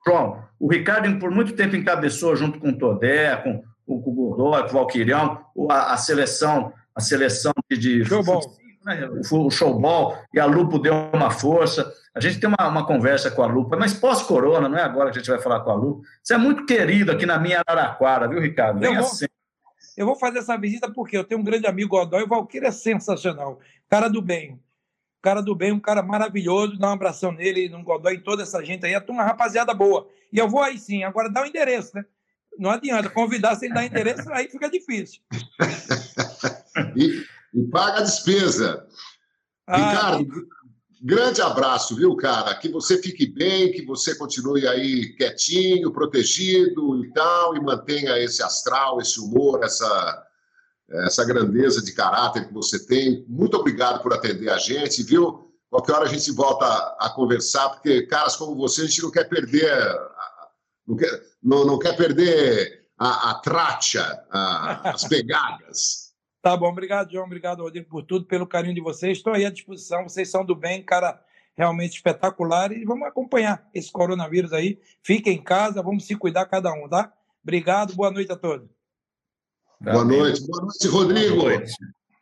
[0.06, 0.44] João?
[0.60, 4.64] O Ricardo, por muito tempo, encabeçou junto com o Todé, com, o, com o Godoy,
[4.64, 7.78] com o Valquirião, a, a seleção, a seleção de.
[7.78, 8.42] de showball.
[8.86, 9.10] Né?
[9.32, 11.92] O, showball, e a Lupo deu uma força.
[12.14, 15.18] A gente tem uma, uma conversa com a Lupo, mas pós-corona, não é agora que
[15.18, 16.02] a gente vai falar com a Lupo.
[16.22, 18.80] Você é muito querido aqui na minha Araraquara, viu, Ricardo?
[18.80, 19.26] Vem eu assim.
[19.98, 22.72] eu vou fazer essa visita porque eu tenho um grande amigo Godoy, o Valquírio é
[22.72, 24.60] sensacional, cara do bem
[25.24, 28.86] cara do bem, um cara maravilhoso, dá um abração nele, no Godoy, toda essa gente
[28.86, 30.10] aí, é uma rapaziada boa.
[30.32, 32.04] E eu vou aí sim, agora dá o endereço, né?
[32.58, 35.22] Não adianta, convidar sem dar endereço, aí fica difícil.
[36.96, 37.24] e,
[37.54, 38.86] e, paga a despesa.
[39.68, 40.48] Ah, Ricardo,
[41.02, 42.56] grande abraço, viu, cara?
[42.56, 48.44] Que você fique bem, que você continue aí quietinho, protegido e tal, e mantenha esse
[48.44, 50.28] astral, esse humor, essa
[51.06, 53.26] essa grandeza de caráter que você tem.
[53.28, 55.52] Muito obrigado por atender a gente, viu?
[55.70, 59.10] Qualquer hora a gente volta a, a conversar, porque caras como você, a gente não
[59.10, 59.72] quer perder,
[60.88, 66.04] não quer, não, não quer perder a, a tracha, a, as pegadas.
[66.44, 69.18] Tá bom, obrigado, João, obrigado, Rodrigo, por tudo, pelo carinho de vocês.
[69.18, 71.18] Estou aí à disposição, vocês são do bem, cara
[71.56, 74.78] realmente espetacular e vamos acompanhar esse coronavírus aí.
[75.02, 77.14] Fiquem em casa, vamos se cuidar cada um, tá?
[77.42, 78.68] Obrigado, boa noite a todos.
[79.80, 80.46] Boa noite.
[80.48, 81.36] Boa noite, Rodrigo.
[81.36, 81.74] Boa noite.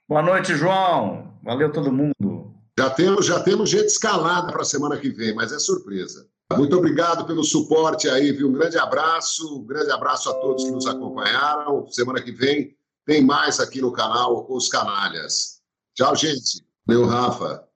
[0.08, 1.38] Boa noite, João.
[1.44, 2.54] Valeu todo mundo.
[2.78, 6.28] Já temos, já temos gente escalada para a semana que vem, mas é surpresa.
[6.58, 8.50] Muito obrigado pelo suporte aí, viu?
[8.50, 11.88] Um grande abraço, um grande abraço a todos que nos acompanharam.
[11.90, 12.76] Semana que vem
[13.06, 15.62] tem mais aqui no canal Os Canalhas.
[15.94, 16.66] Tchau, gente.
[16.86, 17.71] Valeu, Rafa.